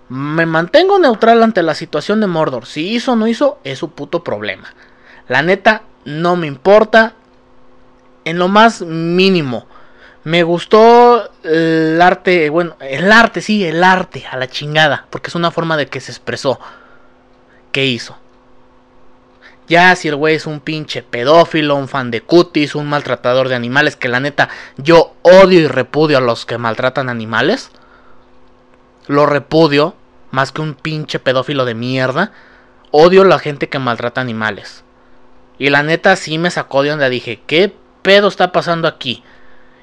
me 0.09 0.47
mantengo 0.47 0.97
neutral 0.97 1.43
ante 1.43 1.61
la 1.61 1.75
situación 1.75 2.19
de 2.19 2.27
Mordor. 2.27 2.65
Si 2.65 2.89
hizo 2.89 3.13
o 3.13 3.15
no 3.15 3.27
hizo, 3.27 3.59
es 3.63 3.77
su 3.79 3.91
puto 3.91 4.23
problema. 4.23 4.73
La 5.27 5.43
neta, 5.43 5.83
no 6.05 6.35
me 6.35 6.47
importa. 6.47 7.13
En 8.25 8.39
lo 8.39 8.47
más 8.47 8.81
mínimo. 8.81 9.67
Me 10.23 10.43
gustó 10.43 11.29
el 11.43 12.01
arte, 12.01 12.49
bueno, 12.49 12.75
el 12.81 13.11
arte, 13.11 13.41
sí, 13.41 13.63
el 13.63 13.83
arte, 13.83 14.25
a 14.29 14.37
la 14.37 14.47
chingada. 14.47 15.05
Porque 15.09 15.29
es 15.29 15.35
una 15.35 15.51
forma 15.51 15.77
de 15.77 15.87
que 15.87 16.01
se 16.01 16.11
expresó. 16.11 16.59
¿Qué 17.71 17.85
hizo? 17.85 18.17
Ya 19.67 19.95
si 19.95 20.07
el 20.07 20.15
güey 20.15 20.35
es 20.35 20.47
un 20.47 20.59
pinche 20.59 21.03
pedófilo, 21.03 21.75
un 21.75 21.87
fan 21.87 22.09
de 22.09 22.21
cutis, 22.21 22.73
un 22.73 22.89
maltratador 22.89 23.47
de 23.47 23.55
animales, 23.55 23.95
que 23.95 24.09
la 24.09 24.19
neta 24.19 24.49
yo 24.77 25.13
odio 25.21 25.59
y 25.59 25.67
repudio 25.67 26.17
a 26.17 26.21
los 26.21 26.47
que 26.47 26.57
maltratan 26.57 27.07
animales. 27.07 27.69
Lo 29.05 29.27
repudio 29.27 29.95
más 30.31 30.51
que 30.51 30.61
un 30.61 30.73
pinche 30.73 31.19
pedófilo 31.19 31.65
de 31.65 31.75
mierda. 31.75 32.31
Odio 32.91 33.23
la 33.23 33.39
gente 33.39 33.69
que 33.69 33.79
maltrata 33.79 34.21
animales. 34.21 34.83
Y 35.57 35.69
la 35.69 35.83
neta 35.83 36.15
sí 36.15 36.37
me 36.37 36.51
sacó 36.51 36.83
de 36.83 36.89
donde 36.89 37.09
dije, 37.09 37.41
¿qué 37.45 37.73
pedo 38.01 38.27
está 38.27 38.51
pasando 38.51 38.87
aquí? 38.87 39.23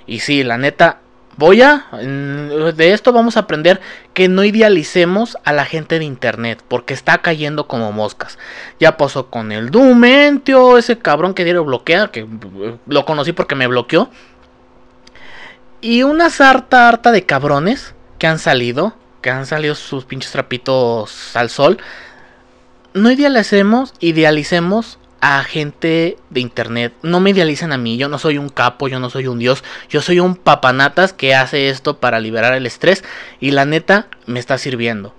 Y 0.07 0.21
sí, 0.21 0.43
la 0.43 0.57
neta, 0.57 1.01
voy 1.37 1.63
a... 1.63 1.87
De 1.91 2.93
esto 2.93 3.13
vamos 3.13 3.37
a 3.37 3.41
aprender 3.41 3.81
que 4.15 4.29
no 4.29 4.43
idealicemos 4.43 5.37
a 5.45 5.53
la 5.53 5.67
gente 5.67 5.99
de 5.99 6.05
internet, 6.05 6.63
porque 6.67 6.95
está 6.95 7.19
cayendo 7.19 7.69
como 7.69 7.93
moscas. 7.93 8.39
Ya 8.81 8.97
pasó 8.97 9.29
con 9.29 9.53
el 9.53 9.71
Dumentio, 9.71 10.79
ese 10.79 10.99
cabrón 10.99 11.35
que 11.35 11.45
dieron 11.45 11.67
bloquea, 11.67 12.09
que 12.09 12.27
lo 12.87 13.05
conocí 13.05 13.33
porque 13.33 13.55
me 13.55 13.67
bloqueó. 13.67 14.09
Y 15.83 16.03
una 16.05 16.31
sarta 16.31 16.89
harta 16.89 17.13
de 17.13 17.27
cabrones 17.27 17.95
que 18.19 18.27
han 18.27 18.39
salido 18.39 18.95
que 19.27 19.31
han 19.33 19.45
salido 19.45 19.75
sus 19.75 20.05
pinches 20.05 20.31
trapitos 20.31 21.35
al 21.35 21.51
sol, 21.51 21.79
no 22.95 23.11
idealicemos, 23.11 23.93
idealicemos 23.99 25.01
a 25.21 25.43
gente 25.43 26.17
de 26.31 26.39
internet. 26.39 26.93
No 27.03 27.19
me 27.19 27.31
idealicen 27.31 27.73
a 27.73 27.77
mí, 27.77 27.97
yo 27.97 28.09
no 28.09 28.21
soy 28.21 28.39
un 28.39 28.51
capo, 28.51 28.87
yo 28.87 29.01
no 29.01 29.11
soy 29.11 29.27
un 29.27 29.41
dios, 29.41 29.65
yo 29.89 30.01
soy 30.01 30.21
un 30.21 30.37
papanatas 30.37 31.13
que 31.13 31.35
hace 31.35 31.71
esto 31.71 31.99
para 31.99 32.21
liberar 32.21 32.55
el 32.55 32.67
estrés 32.67 33.03
y 33.41 33.51
la 33.51 33.65
neta 33.65 34.07
me 34.27 34.39
está 34.39 34.59
sirviendo. 34.59 35.13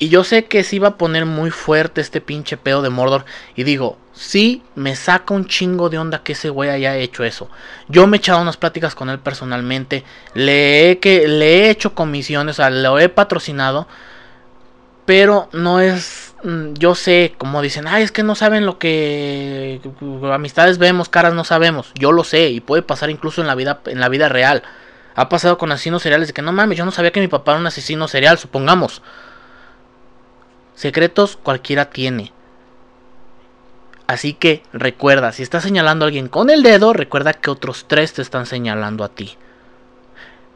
Y 0.00 0.08
yo 0.08 0.24
sé 0.24 0.46
que 0.46 0.64
se 0.64 0.76
iba 0.76 0.88
a 0.88 0.96
poner 0.96 1.26
muy 1.26 1.50
fuerte 1.50 2.00
este 2.00 2.22
pinche 2.22 2.56
pedo 2.56 2.80
de 2.80 2.88
Mordor. 2.88 3.26
Y 3.54 3.64
digo, 3.64 3.98
sí, 4.14 4.62
me 4.74 4.96
saca 4.96 5.34
un 5.34 5.44
chingo 5.44 5.90
de 5.90 5.98
onda 5.98 6.22
que 6.22 6.32
ese 6.32 6.48
güey 6.48 6.70
haya 6.70 6.96
hecho 6.96 7.22
eso. 7.22 7.50
Yo 7.86 8.06
me 8.06 8.16
he 8.16 8.18
echado 8.18 8.40
unas 8.40 8.56
pláticas 8.56 8.94
con 8.94 9.10
él 9.10 9.18
personalmente. 9.18 10.02
Le 10.32 10.90
he, 10.90 10.98
que, 11.00 11.28
le 11.28 11.66
he 11.66 11.70
hecho 11.70 11.94
comisiones, 11.94 12.54
o 12.54 12.62
sea, 12.62 12.70
lo 12.70 12.98
he 12.98 13.10
patrocinado. 13.10 13.86
Pero 15.04 15.50
no 15.52 15.80
es. 15.80 16.34
Mm, 16.44 16.72
yo 16.78 16.94
sé, 16.94 17.34
como 17.36 17.60
dicen, 17.60 17.86
ay, 17.86 18.02
es 18.02 18.10
que 18.10 18.22
no 18.22 18.34
saben 18.34 18.64
lo 18.64 18.78
que. 18.78 19.82
Amistades 20.32 20.78
vemos, 20.78 21.10
caras 21.10 21.34
no 21.34 21.44
sabemos. 21.44 21.92
Yo 21.94 22.12
lo 22.12 22.24
sé, 22.24 22.48
y 22.48 22.60
puede 22.60 22.80
pasar 22.80 23.10
incluso 23.10 23.42
en 23.42 23.48
la 23.48 23.54
vida, 23.54 23.80
en 23.84 24.00
la 24.00 24.08
vida 24.08 24.30
real. 24.30 24.62
Ha 25.14 25.28
pasado 25.28 25.58
con 25.58 25.72
asesinos 25.72 26.00
seriales 26.00 26.28
de 26.28 26.32
que 26.32 26.40
no 26.40 26.52
mames, 26.52 26.78
yo 26.78 26.86
no 26.86 26.90
sabía 26.90 27.12
que 27.12 27.20
mi 27.20 27.28
papá 27.28 27.52
era 27.52 27.60
un 27.60 27.66
asesino 27.66 28.08
serial, 28.08 28.38
supongamos. 28.38 29.02
Secretos 30.80 31.36
cualquiera 31.36 31.90
tiene. 31.90 32.32
Así 34.06 34.32
que 34.32 34.62
recuerda, 34.72 35.30
si 35.30 35.42
estás 35.42 35.62
señalando 35.62 36.06
a 36.06 36.08
alguien 36.08 36.28
con 36.28 36.48
el 36.48 36.62
dedo, 36.62 36.94
recuerda 36.94 37.34
que 37.34 37.50
otros 37.50 37.84
tres 37.86 38.14
te 38.14 38.22
están 38.22 38.46
señalando 38.46 39.04
a 39.04 39.10
ti. 39.10 39.36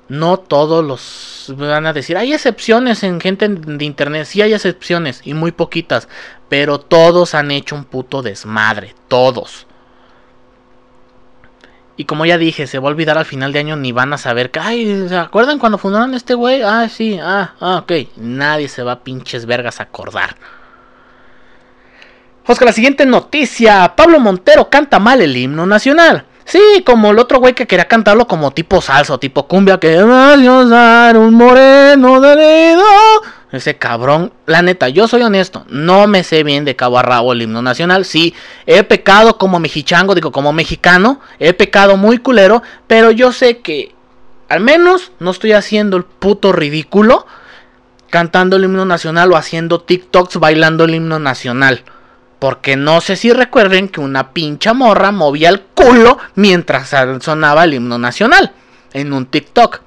No 0.08 0.38
todos 0.38 0.82
los 0.82 1.54
van 1.58 1.84
a 1.84 1.92
decir, 1.92 2.16
hay 2.16 2.32
excepciones 2.32 3.02
en 3.02 3.20
gente 3.20 3.46
de 3.50 3.84
internet, 3.84 4.24
sí 4.24 4.40
hay 4.40 4.54
excepciones 4.54 5.20
y 5.24 5.34
muy 5.34 5.52
poquitas, 5.52 6.08
pero 6.48 6.80
todos 6.80 7.34
han 7.34 7.50
hecho 7.50 7.74
un 7.74 7.84
puto 7.84 8.22
desmadre, 8.22 8.94
todos. 9.08 9.66
Y 11.96 12.06
como 12.06 12.26
ya 12.26 12.38
dije, 12.38 12.66
se 12.66 12.78
va 12.78 12.88
a 12.88 12.92
olvidar 12.92 13.18
al 13.18 13.24
final 13.24 13.52
de 13.52 13.60
año 13.60 13.76
ni 13.76 13.92
van 13.92 14.12
a 14.12 14.18
saber 14.18 14.50
que, 14.50 14.58
ay, 14.58 15.08
¿se 15.08 15.16
acuerdan 15.16 15.60
cuando 15.60 15.78
fundaron 15.78 16.14
este 16.14 16.34
güey? 16.34 16.62
Ah, 16.62 16.88
sí, 16.88 17.18
ah, 17.22 17.54
ah, 17.60 17.76
ok. 17.78 17.92
Nadie 18.16 18.68
se 18.68 18.82
va 18.82 18.92
a 18.92 19.04
pinches 19.04 19.46
vergas 19.46 19.78
a 19.78 19.84
acordar. 19.84 20.36
Oscar, 22.46 22.66
la 22.66 22.72
siguiente 22.72 23.06
noticia. 23.06 23.94
Pablo 23.96 24.18
Montero 24.18 24.68
canta 24.68 24.98
mal 24.98 25.22
el 25.22 25.36
himno 25.36 25.66
nacional. 25.66 26.26
Sí, 26.44 26.82
como 26.84 27.10
el 27.10 27.18
otro 27.18 27.38
güey 27.38 27.54
que 27.54 27.66
quería 27.66 27.88
cantarlo 27.88 28.26
como 28.26 28.50
tipo 28.50 28.82
salsa 28.82 29.16
tipo 29.16 29.46
cumbia, 29.48 29.78
que 29.78 30.02
un 30.02 31.34
moreno 31.34 32.20
de 32.20 32.76
ese 33.54 33.76
cabrón, 33.76 34.32
la 34.46 34.62
neta, 34.62 34.88
yo 34.88 35.08
soy 35.08 35.22
honesto, 35.22 35.64
no 35.68 36.06
me 36.06 36.24
sé 36.24 36.42
bien 36.42 36.64
de 36.64 36.76
cabo 36.76 36.98
a 36.98 37.02
rabo 37.02 37.32
el 37.32 37.42
himno 37.42 37.62
nacional. 37.62 38.04
Sí, 38.04 38.34
he 38.66 38.82
pecado 38.82 39.38
como 39.38 39.60
mexichango, 39.60 40.14
digo 40.14 40.32
como 40.32 40.52
mexicano, 40.52 41.20
he 41.38 41.52
pecado 41.52 41.96
muy 41.96 42.18
culero, 42.18 42.62
pero 42.86 43.10
yo 43.10 43.32
sé 43.32 43.58
que 43.58 43.94
al 44.48 44.60
menos 44.60 45.12
no 45.20 45.30
estoy 45.30 45.52
haciendo 45.52 45.96
el 45.96 46.04
puto 46.04 46.52
ridículo 46.52 47.26
cantando 48.10 48.56
el 48.56 48.64
himno 48.64 48.84
nacional 48.84 49.32
o 49.32 49.36
haciendo 49.36 49.80
TikToks 49.80 50.38
bailando 50.38 50.84
el 50.84 50.94
himno 50.94 51.18
nacional. 51.18 51.82
Porque 52.38 52.76
no 52.76 53.00
sé 53.00 53.16
si 53.16 53.32
recuerden 53.32 53.88
que 53.88 54.00
una 54.00 54.32
pincha 54.32 54.74
morra 54.74 55.10
movía 55.10 55.48
el 55.48 55.62
culo 55.62 56.18
mientras 56.36 56.94
sonaba 57.20 57.64
el 57.64 57.74
himno 57.74 57.98
nacional 57.98 58.52
en 58.92 59.12
un 59.12 59.26
TikTok. 59.26 59.80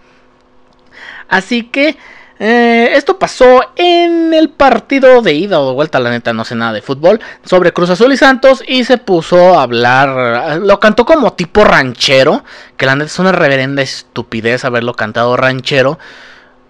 Así 1.29 1.63
que 1.63 1.97
eh, 2.39 2.91
esto 2.93 3.17
pasó 3.17 3.61
en 3.75 4.33
el 4.33 4.49
partido 4.49 5.21
de 5.21 5.33
ida 5.33 5.59
o 5.59 5.69
de 5.69 5.73
vuelta, 5.73 5.99
la 5.99 6.11
neta 6.11 6.33
no 6.33 6.45
sé 6.45 6.55
nada 6.55 6.73
de 6.73 6.81
fútbol, 6.81 7.19
sobre 7.43 7.73
Cruz 7.73 7.89
Azul 7.89 8.13
y 8.13 8.17
Santos 8.17 8.63
y 8.67 8.83
se 8.83 8.97
puso 8.97 9.57
a 9.57 9.63
hablar, 9.63 10.59
lo 10.61 10.79
cantó 10.79 11.05
como 11.05 11.33
tipo 11.33 11.63
ranchero, 11.63 12.43
que 12.77 12.85
la 12.85 12.95
neta 12.95 13.07
es 13.07 13.19
una 13.19 13.31
reverenda 13.31 13.81
estupidez 13.81 14.65
haberlo 14.65 14.93
cantado 14.93 15.35
ranchero, 15.35 15.97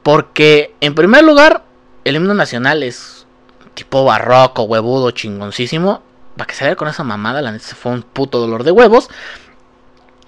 porque 0.03 0.73
en 0.79 0.95
primer 0.95 1.23
lugar 1.23 1.63
el 2.05 2.15
himno 2.15 2.33
nacional 2.33 2.83
es 2.83 3.25
tipo 3.73 4.05
barroco, 4.05 4.63
huevudo, 4.63 5.11
chingoncísimo, 5.11 6.01
para 6.37 6.47
que 6.47 6.55
se 6.55 6.63
vea 6.63 6.75
con 6.75 6.87
esa 6.87 7.03
mamada, 7.03 7.41
la 7.41 7.51
neta 7.51 7.65
se 7.65 7.75
fue 7.75 7.91
un 7.91 8.03
puto 8.03 8.39
dolor 8.39 8.63
de 8.63 8.71
huevos. 8.71 9.09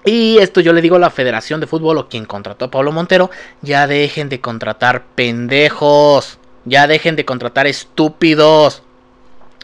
Y 0.06 0.38
esto 0.38 0.62
yo 0.62 0.74
le 0.74 0.82
digo 0.82 0.96
a 0.96 1.00
la 1.00 1.10
Federación 1.10 1.60
de 1.60 1.68
Fútbol 1.68 1.98
o 1.98 2.08
quien 2.08 2.26
contrató 2.26 2.66
a 2.66 2.72
Pablo 2.72 2.92
Montero, 2.92 3.30
ya 3.62 3.86
dejen 3.86 4.30
de 4.30 4.40
contratar 4.40 5.04
pendejos, 5.16 6.38
ya 6.66 6.88
dejen 6.88 7.16
de 7.16 7.26
contratar 7.26 7.68
estúpidos. 7.68 8.82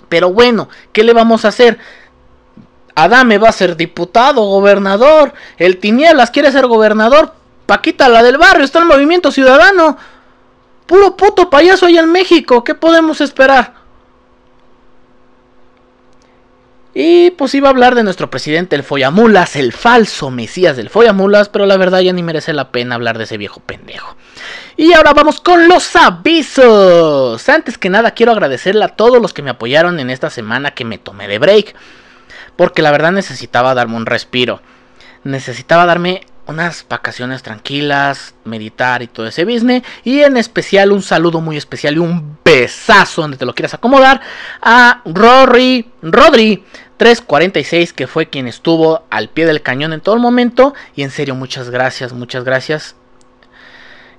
Pero 0.09 0.31
bueno, 0.31 0.69
¿qué 0.91 1.03
le 1.03 1.13
vamos 1.13 1.45
a 1.45 1.49
hacer? 1.49 1.77
Adame 2.95 3.37
va 3.37 3.49
a 3.49 3.53
ser 3.53 3.75
diputado, 3.75 4.41
gobernador. 4.43 5.33
El 5.57 5.77
Tinieblas 5.77 6.31
quiere 6.31 6.51
ser 6.51 6.67
gobernador. 6.67 7.33
Paquita, 7.65 8.09
la 8.09 8.21
del 8.21 8.37
barrio, 8.37 8.63
está 8.63 8.79
el 8.79 8.85
movimiento 8.85 9.31
ciudadano. 9.31 9.97
Puro 10.85 11.17
puto 11.17 11.49
payaso 11.49 11.87
allá 11.87 12.01
en 12.01 12.11
México. 12.11 12.63
¿Qué 12.63 12.75
podemos 12.75 13.21
esperar? 13.21 13.84
Y 16.97 17.31
pues 17.31 17.53
iba 17.53 17.67
a 17.67 17.71
hablar 17.71 17.93
de 17.93 18.03
nuestro 18.03 18.29
presidente, 18.29 18.77
el 18.77 18.83
Follamulas, 18.83 19.57
el 19.57 19.73
falso 19.73 20.31
Mesías 20.31 20.77
del 20.77 20.89
Follamulas, 20.89 21.49
pero 21.49 21.65
la 21.65 21.75
verdad 21.75 21.99
ya 21.99 22.13
ni 22.13 22.23
merece 22.23 22.53
la 22.53 22.71
pena 22.71 22.95
hablar 22.95 23.17
de 23.17 23.25
ese 23.25 23.37
viejo 23.37 23.59
pendejo. 23.59 24.15
Y 24.77 24.93
ahora 24.93 25.13
vamos 25.13 25.41
con 25.41 25.67
los 25.67 25.93
avisos. 25.97 27.49
Antes 27.49 27.77
que 27.77 27.89
nada 27.89 28.11
quiero 28.11 28.31
agradecerle 28.31 28.85
a 28.85 28.95
todos 28.95 29.21
los 29.21 29.33
que 29.33 29.41
me 29.41 29.49
apoyaron 29.49 29.99
en 29.99 30.09
esta 30.09 30.29
semana 30.29 30.71
que 30.71 30.85
me 30.85 30.97
tomé 30.97 31.27
de 31.27 31.37
break. 31.37 31.75
Porque 32.55 32.81
la 32.81 32.91
verdad 32.91 33.11
necesitaba 33.11 33.73
darme 33.73 33.97
un 33.97 34.05
respiro. 34.05 34.61
Necesitaba 35.25 35.85
darme 35.85 36.21
unas 36.47 36.85
vacaciones 36.87 37.41
tranquilas, 37.43 38.35
meditar 38.43 39.01
y 39.01 39.07
todo 39.07 39.27
ese 39.27 39.45
business. 39.45 39.83
Y 40.03 40.21
en 40.21 40.37
especial 40.37 40.91
un 40.91 41.01
saludo 41.01 41.41
muy 41.41 41.57
especial 41.57 41.95
y 41.95 41.99
un 41.99 42.37
besazo 42.43 43.21
donde 43.21 43.37
te 43.37 43.45
lo 43.45 43.53
quieras 43.53 43.73
acomodar 43.73 44.21
a 44.61 45.01
Rory, 45.05 45.89
Rodri 46.01 46.63
346 46.97 47.93
que 47.93 48.07
fue 48.07 48.27
quien 48.27 48.47
estuvo 48.47 49.03
al 49.09 49.29
pie 49.29 49.45
del 49.45 49.61
cañón 49.61 49.93
en 49.93 50.01
todo 50.01 50.15
el 50.15 50.21
momento. 50.21 50.73
Y 50.95 51.03
en 51.03 51.11
serio, 51.11 51.35
muchas 51.35 51.69
gracias, 51.69 52.13
muchas 52.13 52.43
gracias. 52.43 52.95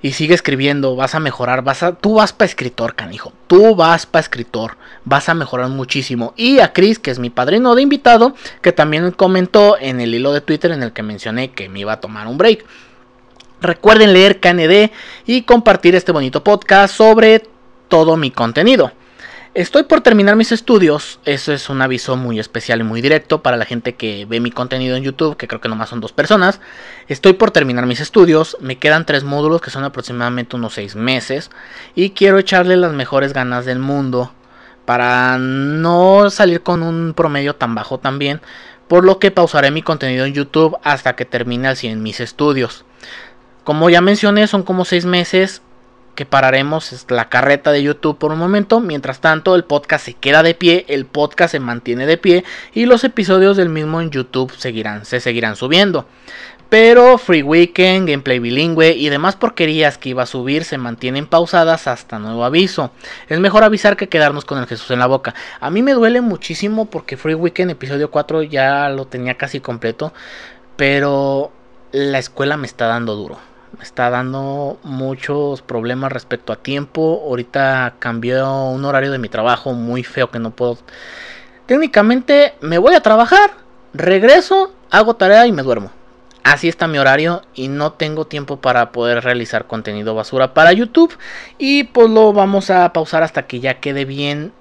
Y 0.01 0.11
sigue 0.11 0.35
escribiendo, 0.35 0.95
vas 0.95 1.15
a 1.15 1.19
mejorar, 1.19 1.63
vas 1.63 1.81
a, 1.81 1.95
tú 1.95 2.15
vas 2.15 2.31
para 2.31 2.47
escritor, 2.47 2.93
canijo. 2.93 3.33
Tú 3.47 3.75
vas 3.75 4.05
para 4.05 4.21
escritor, 4.21 4.77
vas 5.05 5.27
a 5.27 5.33
mejorar 5.33 5.69
muchísimo. 5.69 6.33
Y 6.37 6.59
a 6.59 6.71
Chris, 6.71 6.99
que 6.99 7.09
es 7.09 7.17
mi 7.17 7.31
padrino 7.31 7.73
de 7.73 7.81
invitado, 7.81 8.35
que 8.61 8.71
también 8.71 9.09
comentó 9.11 9.75
en 9.79 9.99
el 9.99 10.13
hilo 10.13 10.33
de 10.33 10.41
Twitter 10.41 10.71
en 10.71 10.83
el 10.83 10.93
que 10.93 11.01
mencioné 11.01 11.51
que 11.51 11.67
me 11.67 11.79
iba 11.79 11.93
a 11.93 11.99
tomar 11.99 12.27
un 12.27 12.37
break. 12.37 12.63
Recuerden 13.59 14.13
leer 14.13 14.39
KND 14.39 14.91
y 15.25 15.41
compartir 15.41 15.95
este 15.95 16.11
bonito 16.11 16.43
podcast 16.43 16.93
sobre 16.93 17.43
todo 17.87 18.17
mi 18.17 18.29
contenido. 18.29 18.91
Estoy 19.57 19.81
por 19.81 20.01
terminar 20.01 20.35
mis 20.35 20.51
estudios, 20.51 21.19
eso 21.25 21.51
es 21.51 21.67
un 21.67 21.81
aviso 21.81 22.15
muy 22.15 22.39
especial 22.39 22.79
y 22.79 22.83
muy 22.83 23.01
directo 23.01 23.41
para 23.41 23.57
la 23.57 23.65
gente 23.65 23.95
que 23.95 24.27
ve 24.29 24.39
mi 24.39 24.51
contenido 24.51 24.95
en 24.95 25.01
YouTube, 25.01 25.35
que 25.35 25.47
creo 25.47 25.59
que 25.59 25.67
nomás 25.67 25.89
son 25.89 25.99
dos 25.99 26.11
personas. 26.11 26.61
Estoy 27.07 27.33
por 27.33 27.49
terminar 27.49 27.87
mis 27.87 27.99
estudios, 27.99 28.55
me 28.61 28.77
quedan 28.77 29.07
tres 29.07 29.23
módulos 29.23 29.59
que 29.61 29.71
son 29.71 29.83
aproximadamente 29.83 30.55
unos 30.55 30.75
seis 30.75 30.95
meses 30.95 31.49
y 31.95 32.11
quiero 32.11 32.37
echarle 32.37 32.77
las 32.77 32.93
mejores 32.93 33.33
ganas 33.33 33.65
del 33.65 33.79
mundo 33.79 34.31
para 34.85 35.39
no 35.39 36.29
salir 36.29 36.61
con 36.61 36.83
un 36.83 37.15
promedio 37.15 37.55
tan 37.55 37.73
bajo 37.73 37.97
también, 37.97 38.41
por 38.87 39.03
lo 39.03 39.17
que 39.17 39.31
pausaré 39.31 39.71
mi 39.71 39.81
contenido 39.81 40.25
en 40.25 40.35
YouTube 40.35 40.77
hasta 40.83 41.15
que 41.15 41.25
termine 41.25 41.67
al 41.67 41.77
100 41.77 42.03
mis 42.03 42.19
estudios. 42.19 42.85
Como 43.63 43.89
ya 43.89 44.01
mencioné, 44.01 44.45
son 44.45 44.61
como 44.61 44.85
seis 44.85 45.05
meses 45.05 45.63
que 46.17 46.25
pararemos 46.25 47.05
la 47.09 47.29
carreta 47.29 47.71
de 47.71 47.83
YouTube 47.83 48.17
por 48.17 48.31
un 48.31 48.39
momento. 48.39 48.79
Mientras 48.79 49.21
tanto, 49.21 49.53
el 49.53 49.65
podcast 49.65 50.03
se 50.03 50.15
queda 50.15 50.41
de 50.41 50.55
pie, 50.55 50.83
el 50.89 51.05
podcast 51.05 51.51
se 51.51 51.59
mantiene 51.59 52.07
de 52.07 52.17
pie 52.17 52.43
y 52.73 52.87
los 52.87 53.03
episodios 53.03 53.55
del 53.55 53.69
mismo 53.69 54.01
en 54.01 54.09
YouTube 54.09 54.51
seguirán, 54.57 55.05
se 55.05 55.19
seguirán 55.19 55.55
subiendo. 55.55 56.07
Pero 56.69 57.19
Free 57.19 57.43
Weekend, 57.43 58.09
Gameplay 58.09 58.39
Bilingüe 58.39 58.93
y 58.93 59.09
demás 59.09 59.35
porquerías 59.35 59.99
que 59.99 60.09
iba 60.09 60.23
a 60.23 60.25
subir 60.25 60.63
se 60.63 60.79
mantienen 60.79 61.27
pausadas 61.27 61.85
hasta 61.87 62.17
nuevo 62.17 62.43
aviso. 62.43 62.89
Es 63.29 63.39
mejor 63.39 63.63
avisar 63.63 63.95
que 63.95 64.09
quedarnos 64.09 64.43
con 64.43 64.57
el 64.57 64.65
Jesús 64.65 64.89
en 64.89 64.97
la 64.99 65.05
boca. 65.05 65.35
A 65.59 65.69
mí 65.69 65.83
me 65.83 65.93
duele 65.93 66.21
muchísimo 66.21 66.89
porque 66.89 67.15
Free 67.15 67.35
Weekend 67.35 67.69
episodio 67.69 68.09
4 68.09 68.41
ya 68.41 68.89
lo 68.89 69.05
tenía 69.05 69.35
casi 69.35 69.59
completo. 69.59 70.13
Pero 70.77 71.51
la 71.91 72.17
escuela 72.17 72.57
me 72.57 72.65
está 72.65 72.87
dando 72.87 73.15
duro 73.15 73.37
está 73.81 74.09
dando 74.09 74.79
muchos 74.83 75.61
problemas 75.61 76.11
respecto 76.11 76.53
a 76.53 76.57
tiempo. 76.57 77.23
Ahorita 77.25 77.95
cambió 77.99 78.65
un 78.65 78.85
horario 78.85 79.11
de 79.11 79.19
mi 79.19 79.29
trabajo 79.29 79.73
muy 79.73 80.03
feo 80.03 80.31
que 80.31 80.39
no 80.39 80.51
puedo. 80.51 80.77
Técnicamente 81.65 82.55
me 82.61 82.77
voy 82.77 82.95
a 82.95 83.01
trabajar, 83.01 83.51
regreso, 83.93 84.73
hago 84.89 85.15
tarea 85.15 85.47
y 85.47 85.51
me 85.51 85.63
duermo. 85.63 85.91
Así 86.43 86.69
está 86.69 86.87
mi 86.87 86.97
horario 86.97 87.41
y 87.53 87.67
no 87.67 87.91
tengo 87.91 88.25
tiempo 88.25 88.61
para 88.61 88.93
poder 88.93 89.21
realizar 89.21 89.67
contenido 89.67 90.15
basura 90.15 90.53
para 90.53 90.71
YouTube. 90.71 91.17
Y 91.57 91.83
pues 91.85 92.09
lo 92.09 92.31
vamos 92.31 92.69
a 92.69 92.93
pausar 92.93 93.21
hasta 93.21 93.47
que 93.47 93.59
ya 93.59 93.81
quede 93.81 94.05
bien, 94.05 94.53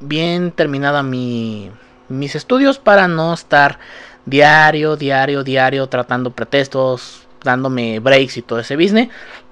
bien 0.00 0.50
terminada 0.50 1.02
mi, 1.02 1.70
mis 2.08 2.34
estudios 2.34 2.78
para 2.78 3.06
no 3.06 3.34
estar 3.34 3.78
diario, 4.24 4.96
diario, 4.96 5.44
diario 5.44 5.88
tratando 5.88 6.30
pretextos, 6.30 7.25
dándome 7.46 7.98
breaks 8.00 8.36
y 8.36 8.42
todo 8.42 8.58
ese 8.58 8.76
business. 8.76 9.08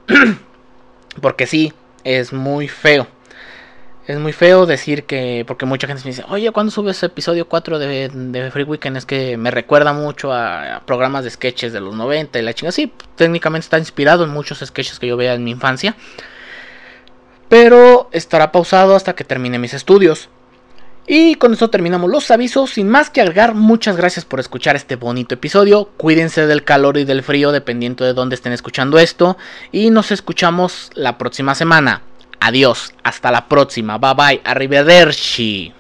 porque 1.23 1.47
sí, 1.47 1.73
es 2.05 2.33
muy 2.33 2.69
feo. 2.69 3.07
Es 4.07 4.19
muy 4.19 4.35
feo 4.35 4.67
decir 4.67 5.05
que, 5.05 5.45
porque 5.47 5.65
mucha 5.65 5.87
gente 5.87 6.03
me 6.05 6.11
dice, 6.11 6.25
oye, 6.29 6.51
¿cuándo 6.51 6.71
subes 6.71 7.03
episodio 7.03 7.49
4 7.49 7.79
de, 7.79 8.11
de, 8.11 8.51
Free 8.51 8.65
Weekend? 8.65 8.99
Es 8.99 9.07
que 9.07 9.39
me 9.39 9.51
recuerda 9.51 9.95
mucho 9.95 10.31
a, 10.31 10.83
programas 10.85 11.25
de 11.25 11.31
sketches 11.31 11.73
de 11.73 11.81
los 11.81 11.95
90 11.95 12.39
y 12.39 12.43
la 12.43 12.53
chinga. 12.53 12.71
Sí, 12.71 12.93
técnicamente 13.17 13.65
está 13.65 13.79
inspirado 13.79 14.25
en 14.25 14.31
muchos 14.31 14.59
sketches 14.59 14.99
que 14.99 15.07
yo 15.07 15.17
veía 15.17 15.33
en 15.33 15.43
mi 15.43 15.53
infancia. 15.53 15.97
Pero 17.49 18.11
estará 18.13 18.53
pausado 18.53 18.95
hasta 18.95 19.15
que 19.15 19.25
termine 19.25 19.59
mis 19.59 19.73
estudios. 19.73 20.29
Y 21.07 21.35
con 21.35 21.53
esto 21.53 21.69
terminamos 21.69 22.11
los 22.11 22.31
avisos. 22.31 22.71
Sin 22.71 22.89
más 22.89 23.11
que 23.11 23.21
agregar, 23.21 23.55
muchas 23.55 23.97
gracias 23.97 24.25
por 24.25 24.41
escuchar 24.41 24.75
este 24.75 24.97
bonito 24.97 25.35
episodio. 25.35 25.91
Cuídense 25.97 26.47
del 26.47 26.65
calor 26.65 26.97
y 26.97 27.05
del 27.05 27.23
frío 27.23 27.53
dependiendo 27.53 28.05
de 28.05 28.15
dónde 28.15 28.37
estén 28.37 28.53
escuchando 28.53 28.99
esto. 28.99 29.37
Y 29.71 29.91
nos 29.91 30.11
escuchamos 30.11 30.91
la 30.95 31.19
próxima 31.19 31.55
semana. 31.55 32.03
Adiós, 32.41 32.95
hasta 33.03 33.31
la 33.31 33.49
próxima. 33.49 33.99
Bye 33.99 34.15
bye, 34.15 34.41
arrivederci. 34.45 35.73